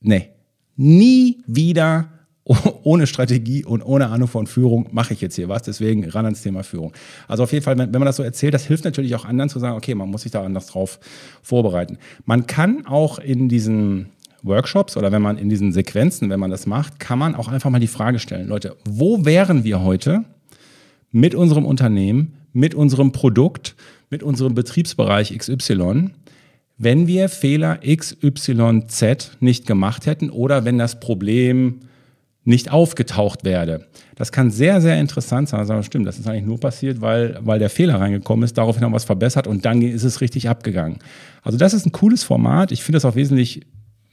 nee, 0.00 0.30
nie 0.76 1.42
wieder 1.46 2.08
ohne 2.84 3.06
Strategie 3.06 3.64
und 3.64 3.82
ohne 3.82 4.08
Ahnung 4.08 4.28
von 4.28 4.46
Führung 4.46 4.88
mache 4.92 5.14
ich 5.14 5.20
jetzt 5.20 5.34
hier 5.34 5.48
was. 5.48 5.62
Deswegen 5.62 6.08
ran 6.08 6.24
ans 6.24 6.42
Thema 6.42 6.62
Führung. 6.62 6.92
Also 7.26 7.42
auf 7.42 7.52
jeden 7.52 7.64
Fall, 7.64 7.76
wenn, 7.76 7.92
wenn 7.92 8.00
man 8.00 8.06
das 8.06 8.16
so 8.16 8.22
erzählt, 8.22 8.54
das 8.54 8.64
hilft 8.64 8.84
natürlich 8.84 9.14
auch 9.14 9.24
anderen 9.24 9.50
zu 9.50 9.58
sagen, 9.58 9.76
okay, 9.76 9.94
man 9.94 10.08
muss 10.08 10.22
sich 10.22 10.32
da 10.32 10.44
anders 10.44 10.68
drauf 10.68 11.00
vorbereiten. 11.42 11.98
Man 12.24 12.46
kann 12.46 12.86
auch 12.86 13.18
in 13.18 13.48
diesen 13.48 14.10
Workshops 14.42 14.96
oder 14.96 15.10
wenn 15.10 15.22
man 15.22 15.38
in 15.38 15.48
diesen 15.48 15.72
Sequenzen, 15.72 16.30
wenn 16.30 16.38
man 16.38 16.50
das 16.50 16.66
macht, 16.66 17.00
kann 17.00 17.18
man 17.18 17.34
auch 17.34 17.48
einfach 17.48 17.70
mal 17.70 17.80
die 17.80 17.88
Frage 17.88 18.20
stellen, 18.20 18.48
Leute, 18.48 18.76
wo 18.84 19.24
wären 19.24 19.64
wir 19.64 19.82
heute 19.82 20.24
mit 21.10 21.34
unserem 21.34 21.64
Unternehmen, 21.64 22.34
mit 22.52 22.74
unserem 22.74 23.10
Produkt, 23.10 23.74
mit 24.08 24.22
unserem 24.22 24.54
Betriebsbereich 24.54 25.36
XY, 25.36 26.10
wenn 26.78 27.06
wir 27.08 27.28
Fehler 27.28 27.80
XYZ 27.84 29.32
nicht 29.40 29.66
gemacht 29.66 30.06
hätten 30.06 30.30
oder 30.30 30.64
wenn 30.64 30.78
das 30.78 31.00
Problem 31.00 31.80
nicht 32.46 32.70
aufgetaucht 32.70 33.44
werde. 33.44 33.86
Das 34.14 34.32
kann 34.32 34.50
sehr, 34.50 34.80
sehr 34.80 34.98
interessant 35.00 35.48
sein. 35.48 35.60
Also 35.60 35.82
stimmt, 35.82 36.06
das 36.06 36.18
ist 36.18 36.28
eigentlich 36.28 36.46
nur 36.46 36.60
passiert, 36.60 37.00
weil, 37.00 37.38
weil 37.42 37.58
der 37.58 37.68
Fehler 37.68 38.00
reingekommen 38.00 38.44
ist, 38.44 38.56
daraufhin 38.56 38.82
haben 38.82 38.92
wir 38.92 38.96
was 38.96 39.04
verbessert 39.04 39.46
und 39.46 39.64
dann 39.64 39.82
ist 39.82 40.04
es 40.04 40.20
richtig 40.20 40.48
abgegangen. 40.48 40.98
Also 41.42 41.58
das 41.58 41.74
ist 41.74 41.86
ein 41.86 41.92
cooles 41.92 42.22
Format. 42.22 42.72
Ich 42.72 42.82
finde 42.82 42.96
das 42.96 43.04
auch 43.04 43.16
wesentlich, 43.16 43.62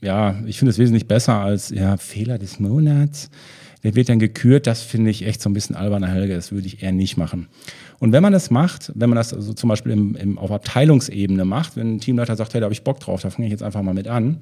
ja, 0.02 0.36
ich 0.48 0.58
finde 0.58 0.72
es 0.72 0.80
wesentlich 0.80 1.08
besser 1.08 1.36
als 1.36 1.70
ja, 1.70 1.96
Fehler 1.98 2.40
des 2.40 2.60
Monats. 2.60 3.30
Der 3.84 3.96
wird 3.96 4.10
dann 4.10 4.20
gekürt, 4.20 4.66
das 4.66 4.82
finde 4.82 5.12
ich 5.12 5.26
echt 5.26 5.42
so 5.42 5.50
ein 5.50 5.54
bisschen 5.54 5.76
alberner 5.76 6.08
Helge, 6.08 6.34
das 6.34 6.52
würde 6.52 6.68
ich 6.68 6.82
eher 6.82 6.94
nicht 6.94 7.18
machen. 7.18 7.50
Und 8.00 8.14
wenn 8.14 8.24
man 8.24 8.34
das 8.34 8.50
macht, 8.50 8.92
wenn 8.96 9.10
man 9.10 9.18
das 9.18 9.34
also 9.34 9.54
zum 9.54 9.70
Beispiel 9.70 9.92
im, 9.92 10.16
im, 10.16 10.38
auf 10.40 10.52
Abteilungsebene 10.52 11.46
macht, 11.46 11.76
wenn 11.76 11.96
ein 11.96 12.00
Teamleiter 12.00 12.36
sagt, 12.36 12.54
hey, 12.54 12.62
da 12.62 12.66
habe 12.66 12.74
ich 12.74 12.84
Bock 12.84 13.00
drauf, 13.00 13.22
da 13.22 13.30
fange 13.30 13.46
ich 13.48 13.52
jetzt 13.52 13.64
einfach 13.64 13.82
mal 13.82 13.94
mit 13.94 14.08
an, 14.08 14.40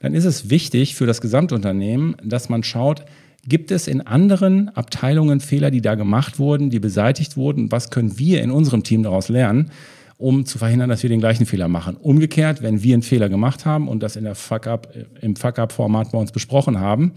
dann 0.00 0.14
ist 0.14 0.24
es 0.24 0.50
wichtig 0.50 0.94
für 0.94 1.06
das 1.06 1.20
Gesamtunternehmen, 1.20 2.16
dass 2.24 2.48
man 2.48 2.62
schaut, 2.62 3.04
Gibt 3.46 3.70
es 3.70 3.88
in 3.88 4.02
anderen 4.02 4.68
Abteilungen 4.70 5.40
Fehler, 5.40 5.70
die 5.70 5.80
da 5.80 5.94
gemacht 5.94 6.38
wurden, 6.38 6.70
die 6.70 6.78
beseitigt 6.78 7.36
wurden? 7.36 7.72
Was 7.72 7.90
können 7.90 8.18
wir 8.18 8.42
in 8.42 8.50
unserem 8.50 8.82
Team 8.82 9.02
daraus 9.02 9.28
lernen, 9.28 9.70
um 10.18 10.44
zu 10.44 10.58
verhindern, 10.58 10.90
dass 10.90 11.02
wir 11.02 11.08
den 11.08 11.20
gleichen 11.20 11.46
Fehler 11.46 11.68
machen? 11.68 11.96
Umgekehrt, 11.96 12.62
wenn 12.62 12.82
wir 12.82 12.94
einen 12.94 13.02
Fehler 13.02 13.28
gemacht 13.28 13.64
haben 13.64 13.88
und 13.88 14.02
das 14.02 14.16
in 14.16 14.24
der 14.24 14.34
Fuck-up, 14.34 14.94
im 15.22 15.36
Fuck-up-Format 15.36 16.12
bei 16.12 16.18
uns 16.18 16.32
besprochen 16.32 16.80
haben, 16.80 17.12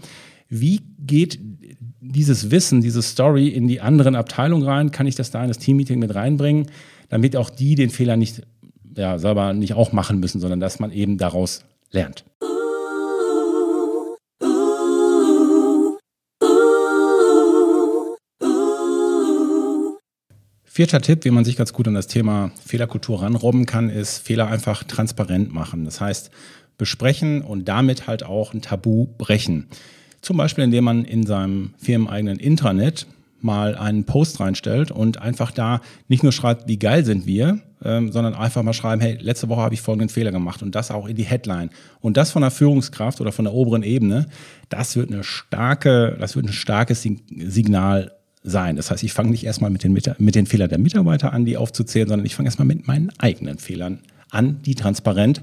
wie 0.48 0.80
geht 0.98 1.38
dieses 2.00 2.50
Wissen, 2.50 2.80
diese 2.80 3.02
Story 3.02 3.48
in 3.48 3.68
die 3.68 3.80
anderen 3.80 4.14
Abteilungen 4.14 4.64
rein? 4.64 4.90
Kann 4.90 5.06
ich 5.06 5.14
das 5.14 5.30
da 5.30 5.42
in 5.42 5.48
das 5.48 5.58
Teammeeting 5.58 5.98
mit 5.98 6.14
reinbringen, 6.14 6.66
damit 7.10 7.36
auch 7.36 7.50
die 7.50 7.74
den 7.74 7.90
Fehler 7.90 8.16
nicht 8.16 8.42
ja, 8.96 9.18
selber 9.18 9.52
nicht 9.52 9.74
auch 9.74 9.92
machen 9.92 10.20
müssen, 10.20 10.40
sondern 10.40 10.60
dass 10.60 10.78
man 10.78 10.90
eben 10.90 11.18
daraus 11.18 11.64
lernt? 11.90 12.24
Vierter 20.76 21.00
Tipp, 21.00 21.24
wie 21.24 21.30
man 21.30 21.44
sich 21.44 21.54
ganz 21.54 21.72
gut 21.72 21.86
an 21.86 21.94
das 21.94 22.08
Thema 22.08 22.50
Fehlerkultur 22.66 23.22
ranrobben 23.22 23.64
kann, 23.64 23.90
ist 23.90 24.18
Fehler 24.18 24.48
einfach 24.48 24.82
transparent 24.82 25.54
machen. 25.54 25.84
Das 25.84 26.00
heißt, 26.00 26.32
besprechen 26.78 27.42
und 27.42 27.68
damit 27.68 28.08
halt 28.08 28.24
auch 28.24 28.52
ein 28.52 28.60
Tabu 28.60 29.06
brechen. 29.16 29.68
Zum 30.20 30.36
Beispiel, 30.36 30.64
indem 30.64 30.82
man 30.82 31.04
in 31.04 31.26
seinem 31.26 31.74
firmeneigenen 31.78 32.40
Intranet 32.40 33.06
mal 33.40 33.76
einen 33.76 34.02
Post 34.02 34.40
reinstellt 34.40 34.90
und 34.90 35.22
einfach 35.22 35.52
da 35.52 35.80
nicht 36.08 36.24
nur 36.24 36.32
schreibt, 36.32 36.66
wie 36.66 36.80
geil 36.80 37.04
sind 37.04 37.24
wir, 37.24 37.60
ähm, 37.84 38.10
sondern 38.10 38.34
einfach 38.34 38.64
mal 38.64 38.72
schreiben, 38.72 39.00
hey, 39.00 39.16
letzte 39.20 39.48
Woche 39.48 39.60
habe 39.60 39.74
ich 39.74 39.80
folgenden 39.80 40.08
Fehler 40.08 40.32
gemacht 40.32 40.60
und 40.60 40.74
das 40.74 40.90
auch 40.90 41.06
in 41.06 41.14
die 41.14 41.22
Headline. 41.22 41.70
Und 42.00 42.16
das 42.16 42.32
von 42.32 42.42
der 42.42 42.50
Führungskraft 42.50 43.20
oder 43.20 43.30
von 43.30 43.44
der 43.44 43.54
oberen 43.54 43.84
Ebene, 43.84 44.26
das 44.70 44.96
wird 44.96 45.12
eine 45.12 45.22
starke, 45.22 46.16
das 46.18 46.34
wird 46.34 46.46
ein 46.46 46.52
starkes 46.52 47.02
Signal 47.02 48.10
sein. 48.44 48.76
Das 48.76 48.90
heißt, 48.90 49.02
ich 49.02 49.12
fange 49.12 49.30
nicht 49.30 49.44
erstmal 49.44 49.70
mit 49.70 49.82
den, 49.82 49.98
mit 50.18 50.34
den 50.34 50.46
Fehlern 50.46 50.68
der 50.68 50.78
Mitarbeiter 50.78 51.32
an, 51.32 51.44
die 51.44 51.56
aufzuzählen, 51.56 52.08
sondern 52.08 52.26
ich 52.26 52.36
fange 52.36 52.46
erstmal 52.46 52.66
mit 52.66 52.86
meinen 52.86 53.10
eigenen 53.18 53.58
Fehlern 53.58 54.00
an, 54.30 54.60
die 54.62 54.74
transparent 54.74 55.42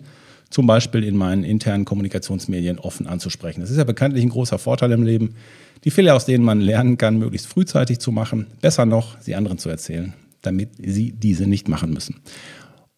zum 0.51 0.67
Beispiel 0.67 1.03
in 1.03 1.15
meinen 1.15 1.43
internen 1.43 1.85
Kommunikationsmedien 1.85 2.77
offen 2.77 3.07
anzusprechen. 3.07 3.61
Das 3.61 3.71
ist 3.71 3.77
ja 3.77 3.85
bekanntlich 3.85 4.23
ein 4.23 4.29
großer 4.29 4.59
Vorteil 4.59 4.91
im 4.91 5.03
Leben, 5.03 5.35
die 5.83 5.91
Fehler, 5.91 6.13
aus 6.13 6.25
denen 6.25 6.43
man 6.43 6.61
lernen 6.61 6.97
kann, 6.97 7.17
möglichst 7.17 7.47
frühzeitig 7.47 7.99
zu 7.99 8.11
machen. 8.11 8.47
Besser 8.61 8.85
noch, 8.85 9.19
sie 9.19 9.33
anderen 9.33 9.57
zu 9.57 9.69
erzählen, 9.69 10.13
damit 10.41 10.69
sie 10.77 11.13
diese 11.13 11.47
nicht 11.47 11.67
machen 11.67 11.91
müssen. 11.91 12.17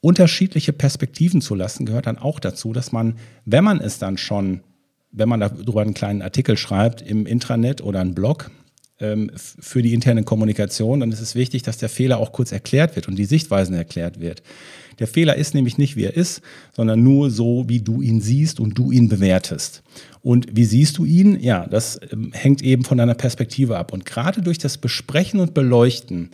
Unterschiedliche 0.02 0.74
Perspektiven 0.74 1.40
zu 1.40 1.56
lassen 1.56 1.86
gehört 1.86 2.08
dann 2.08 2.18
auch 2.18 2.42
dazu, 2.42 2.74
dass 2.74 2.92
man, 2.92 3.16
wenn 3.46 3.64
man 3.64 3.80
es 3.80 4.00
dann 4.00 4.18
schon, 4.18 4.62
wenn 5.12 5.30
man 5.30 5.40
darüber 5.40 5.82
einen 5.82 5.94
kleinen 5.94 6.22
Artikel 6.22 6.58
schreibt 6.58 7.02
im 7.02 7.26
Intranet 7.26 7.82
oder 7.82 8.02
einen 8.02 8.16
Blog, 8.16 8.52
für 8.98 9.82
die 9.82 9.94
interne 9.94 10.24
Kommunikation, 10.24 11.00
dann 11.00 11.12
ist 11.12 11.20
es 11.20 11.36
wichtig, 11.36 11.64
dass 11.64 11.78
der 11.78 11.90
Fehler 11.90 12.20
auch 12.20 12.32
kurz 12.32 12.52
erklärt 12.52 12.96
wird 12.96 13.08
und 13.08 13.16
die 13.16 13.26
Sichtweisen 13.26 13.76
erklärt 13.76 14.20
wird. 14.20 14.44
Der 15.00 15.08
Fehler 15.08 15.36
ist 15.36 15.56
nämlich 15.56 15.78
nicht, 15.78 15.96
wie 15.96 16.04
er 16.04 16.16
ist, 16.16 16.42
sondern 16.74 17.04
nur 17.04 17.32
so, 17.32 17.66
wie 17.68 17.82
du 17.82 18.02
ihn 18.02 18.22
siehst 18.22 18.60
und 18.60 18.78
du 18.78 18.92
ihn 18.92 19.10
bewertest. 19.10 19.84
Und 20.22 20.56
wie 20.56 20.66
siehst 20.66 20.98
du 20.98 21.06
ihn? 21.06 21.40
Ja, 21.40 21.66
das 21.68 22.00
ähm, 22.12 22.32
hängt 22.34 22.62
eben 22.62 22.84
von 22.84 22.98
deiner 22.98 23.16
Perspektive 23.16 23.78
ab. 23.78 23.92
Und 23.92 24.06
gerade 24.06 24.42
durch 24.42 24.60
das 24.60 24.78
Besprechen 24.78 25.40
und 25.40 25.54
Beleuchten 25.54 26.30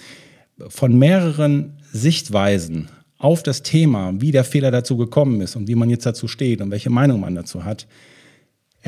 von 0.68 0.98
mehreren 0.98 1.78
Sichtweisen 1.94 2.90
auf 3.18 3.44
das 3.44 3.64
Thema, 3.64 4.14
wie 4.20 4.32
der 4.32 4.44
Fehler 4.44 4.72
dazu 4.72 4.98
gekommen 4.98 5.42
ist 5.42 5.56
und 5.56 5.68
wie 5.68 5.76
man 5.76 5.90
jetzt 5.90 6.06
dazu 6.06 6.28
steht 6.28 6.62
und 6.62 6.72
welche 6.72 6.90
Meinung 6.90 7.22
man 7.22 7.36
dazu 7.36 7.64
hat, 7.64 7.88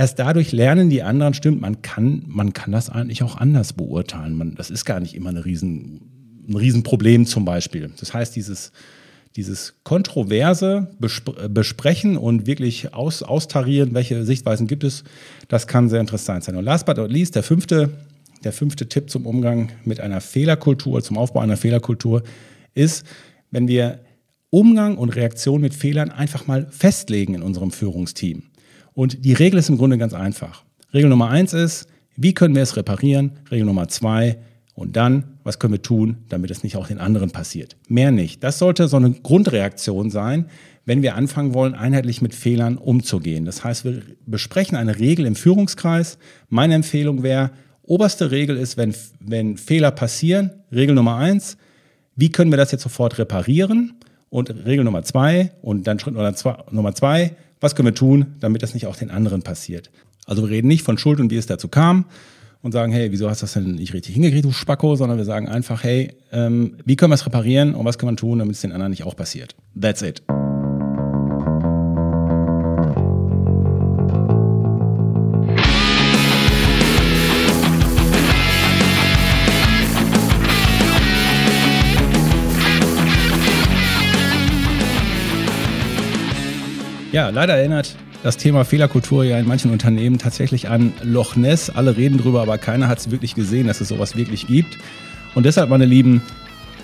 Erst 0.01 0.17
dadurch 0.17 0.51
lernen 0.51 0.89
die 0.89 1.03
anderen, 1.03 1.35
stimmt, 1.35 1.61
man 1.61 1.83
kann, 1.83 2.23
man 2.25 2.53
kann 2.53 2.71
das 2.71 2.89
eigentlich 2.89 3.21
auch 3.21 3.37
anders 3.37 3.73
beurteilen. 3.73 4.35
Man, 4.35 4.55
das 4.55 4.71
ist 4.71 4.83
gar 4.83 4.99
nicht 4.99 5.13
immer 5.13 5.29
eine 5.29 5.45
riesen, 5.45 6.41
ein 6.49 6.55
Riesenproblem 6.55 7.27
zum 7.27 7.45
Beispiel. 7.45 7.91
Das 7.99 8.11
heißt, 8.11 8.35
dieses, 8.35 8.71
dieses 9.35 9.75
kontroverse 9.83 10.87
Bespr 10.99 11.47
Besprechen 11.49 12.17
und 12.17 12.47
wirklich 12.47 12.95
aus, 12.95 13.21
austarieren, 13.21 13.93
welche 13.93 14.25
Sichtweisen 14.25 14.65
gibt 14.65 14.83
es, 14.83 15.03
das 15.49 15.67
kann 15.67 15.87
sehr 15.87 15.99
interessant 15.99 16.45
sein. 16.45 16.55
Und 16.55 16.63
last 16.63 16.87
but 16.87 16.97
not 16.97 17.11
least, 17.11 17.35
der 17.35 17.43
fünfte, 17.43 17.91
der 18.43 18.53
fünfte 18.53 18.89
Tipp 18.89 19.07
zum 19.07 19.27
Umgang 19.27 19.69
mit 19.85 19.99
einer 19.99 20.19
Fehlerkultur, 20.19 21.03
zum 21.03 21.19
Aufbau 21.19 21.41
einer 21.41 21.57
Fehlerkultur, 21.57 22.23
ist, 22.73 23.05
wenn 23.51 23.67
wir 23.67 23.99
Umgang 24.49 24.97
und 24.97 25.15
Reaktion 25.15 25.61
mit 25.61 25.75
Fehlern 25.75 26.09
einfach 26.09 26.47
mal 26.47 26.65
festlegen 26.71 27.35
in 27.35 27.43
unserem 27.43 27.69
Führungsteam. 27.69 28.45
Und 28.93 29.25
die 29.25 29.33
Regel 29.33 29.59
ist 29.59 29.69
im 29.69 29.77
Grunde 29.77 29.97
ganz 29.97 30.13
einfach. 30.13 30.63
Regel 30.93 31.09
Nummer 31.09 31.29
eins 31.29 31.53
ist, 31.53 31.87
wie 32.17 32.33
können 32.33 32.55
wir 32.55 32.61
es 32.61 32.75
reparieren? 32.75 33.31
Regel 33.49 33.65
Nummer 33.65 33.87
zwei, 33.87 34.37
Und 34.73 34.95
dann, 34.95 35.37
was 35.43 35.59
können 35.59 35.73
wir 35.73 35.81
tun, 35.81 36.17
damit 36.29 36.49
es 36.49 36.63
nicht 36.63 36.75
auch 36.77 36.87
den 36.87 36.97
anderen 36.97 37.31
passiert? 37.31 37.75
Mehr 37.87 38.11
nicht. 38.11 38.43
Das 38.43 38.57
sollte 38.57 38.87
so 38.87 38.97
eine 38.97 39.11
Grundreaktion 39.11 40.09
sein, 40.09 40.45
wenn 40.85 41.01
wir 41.01 41.15
anfangen 41.15 41.53
wollen, 41.53 41.75
einheitlich 41.75 42.21
mit 42.21 42.33
Fehlern 42.33 42.77
umzugehen. 42.77 43.45
Das 43.45 43.63
heißt, 43.63 43.85
wir 43.85 44.01
besprechen 44.25 44.77
eine 44.77 44.97
Regel 44.97 45.25
im 45.25 45.35
Führungskreis. 45.35 46.17
Meine 46.49 46.73
Empfehlung 46.73 47.21
wäre, 47.21 47.51
oberste 47.83 48.31
Regel 48.31 48.57
ist, 48.57 48.77
wenn, 48.77 48.95
wenn 49.19 49.57
Fehler 49.57 49.91
passieren, 49.91 50.51
Regel 50.71 50.95
Nummer 50.95 51.17
eins, 51.17 51.57
wie 52.15 52.31
können 52.31 52.51
wir 52.51 52.57
das 52.57 52.71
jetzt 52.71 52.83
sofort 52.83 53.19
reparieren? 53.19 53.99
Und 54.29 54.49
Regel 54.65 54.85
Nummer 54.85 55.03
zwei 55.03 55.51
und 55.61 55.85
dann 55.85 55.99
Schritt 55.99 56.15
Nummer 56.15 56.33
zwei, 56.33 56.57
Nummer 56.71 56.95
zwei, 56.95 57.35
was 57.61 57.75
können 57.75 57.87
wir 57.87 57.95
tun, 57.95 58.35
damit 58.41 58.63
das 58.63 58.73
nicht 58.73 58.87
auch 58.87 58.97
den 58.97 59.11
anderen 59.11 59.43
passiert? 59.43 59.89
Also 60.25 60.43
wir 60.43 60.49
reden 60.49 60.67
nicht 60.67 60.83
von 60.83 60.97
Schuld 60.97 61.19
und 61.19 61.31
wie 61.31 61.37
es 61.37 61.45
dazu 61.45 61.67
kam 61.67 62.05
und 62.61 62.73
sagen, 62.73 62.91
hey, 62.91 63.11
wieso 63.11 63.29
hast 63.29 63.41
du 63.41 63.45
das 63.45 63.53
denn 63.53 63.75
nicht 63.75 63.93
richtig 63.93 64.13
hingekriegt, 64.15 64.45
du 64.45 64.51
Spacko, 64.51 64.95
sondern 64.95 65.17
wir 65.17 65.25
sagen 65.25 65.47
einfach, 65.47 65.83
hey, 65.83 66.13
ähm, 66.31 66.75
wie 66.85 66.95
können 66.95 67.11
wir 67.11 67.15
es 67.15 67.25
reparieren 67.25 67.73
und 67.75 67.85
was 67.85 67.97
kann 67.97 68.07
man 68.07 68.17
tun, 68.17 68.39
damit 68.39 68.55
es 68.55 68.61
den 68.61 68.71
anderen 68.71 68.91
nicht 68.91 69.03
auch 69.03 69.15
passiert? 69.15 69.55
That's 69.79 70.01
it. 70.01 70.21
Ja, 87.11 87.27
leider 87.27 87.57
erinnert 87.57 87.97
das 88.23 88.37
Thema 88.37 88.63
Fehlerkultur 88.63 89.25
ja 89.25 89.37
in 89.37 89.45
manchen 89.45 89.69
Unternehmen 89.71 90.17
tatsächlich 90.17 90.69
an 90.69 90.93
Loch 91.03 91.35
Ness. 91.35 91.69
Alle 91.69 91.97
reden 91.97 92.17
drüber, 92.17 92.41
aber 92.41 92.57
keiner 92.57 92.87
hat 92.87 92.99
es 92.99 93.11
wirklich 93.11 93.35
gesehen, 93.35 93.67
dass 93.67 93.81
es 93.81 93.89
sowas 93.89 94.15
wirklich 94.15 94.47
gibt. 94.47 94.77
Und 95.35 95.45
deshalb, 95.45 95.69
meine 95.69 95.83
Lieben, 95.83 96.21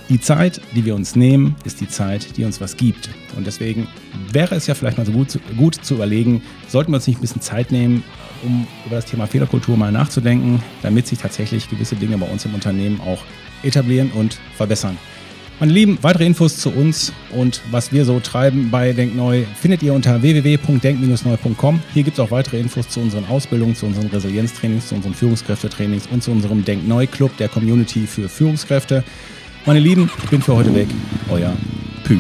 die 0.09 0.19
Zeit, 0.19 0.59
die 0.75 0.83
wir 0.83 0.95
uns 0.95 1.15
nehmen, 1.15 1.55
ist 1.63 1.79
die 1.79 1.87
Zeit, 1.87 2.35
die 2.35 2.43
uns 2.43 2.59
was 2.59 2.75
gibt. 2.75 3.09
Und 3.37 3.47
deswegen 3.47 3.87
wäre 4.31 4.55
es 4.55 4.67
ja 4.67 4.75
vielleicht 4.75 4.97
mal 4.97 5.05
so 5.05 5.13
gut, 5.13 5.39
gut 5.55 5.75
zu 5.75 5.93
überlegen, 5.93 6.41
sollten 6.67 6.91
wir 6.91 6.97
uns 6.97 7.07
nicht 7.07 7.19
ein 7.19 7.21
bisschen 7.21 7.41
Zeit 7.41 7.71
nehmen, 7.71 8.03
um 8.43 8.67
über 8.85 8.97
das 8.97 9.05
Thema 9.05 9.27
Fehlerkultur 9.27 9.77
mal 9.77 9.93
nachzudenken, 9.93 10.61
damit 10.81 11.07
sich 11.07 11.19
tatsächlich 11.19 11.69
gewisse 11.69 11.95
Dinge 11.95 12.17
bei 12.17 12.27
uns 12.27 12.43
im 12.43 12.53
Unternehmen 12.53 12.99
auch 12.99 13.23
etablieren 13.63 14.11
und 14.11 14.39
verbessern. 14.57 14.97
Meine 15.59 15.73
Lieben, 15.73 15.97
weitere 16.03 16.27
Infos 16.27 16.57
zu 16.57 16.69
uns 16.69 17.11
und 17.31 17.61
was 17.71 17.91
wir 17.91 18.05
so 18.05 18.19
treiben 18.19 18.69
bei 18.69 18.93
Denkneu 18.93 19.41
findet 19.59 19.81
ihr 19.81 19.95
unter 19.95 20.21
www.denk-neu.com. 20.21 21.79
Hier 21.95 22.03
gibt 22.03 22.19
es 22.19 22.23
auch 22.23 22.29
weitere 22.29 22.59
Infos 22.59 22.89
zu 22.89 22.99
unseren 22.99 23.25
Ausbildungen, 23.25 23.75
zu 23.75 23.87
unseren 23.87 24.05
Resilienztrainings, 24.05 24.89
zu 24.89 24.93
unseren 24.93 25.15
Führungskräftetrainings 25.15 26.07
und 26.11 26.21
zu 26.21 26.29
unserem 26.29 26.63
Denkneu-Club 26.63 27.35
der 27.37 27.49
Community 27.49 28.05
für 28.05 28.29
Führungskräfte. 28.29 29.03
Meine 29.65 29.79
Lieben, 29.79 30.11
ich 30.23 30.29
bin 30.29 30.43
für 30.43 30.55
heute 30.55 30.75
weg. 30.75 30.89
Euer 31.27 31.53
Pü. 32.03 32.19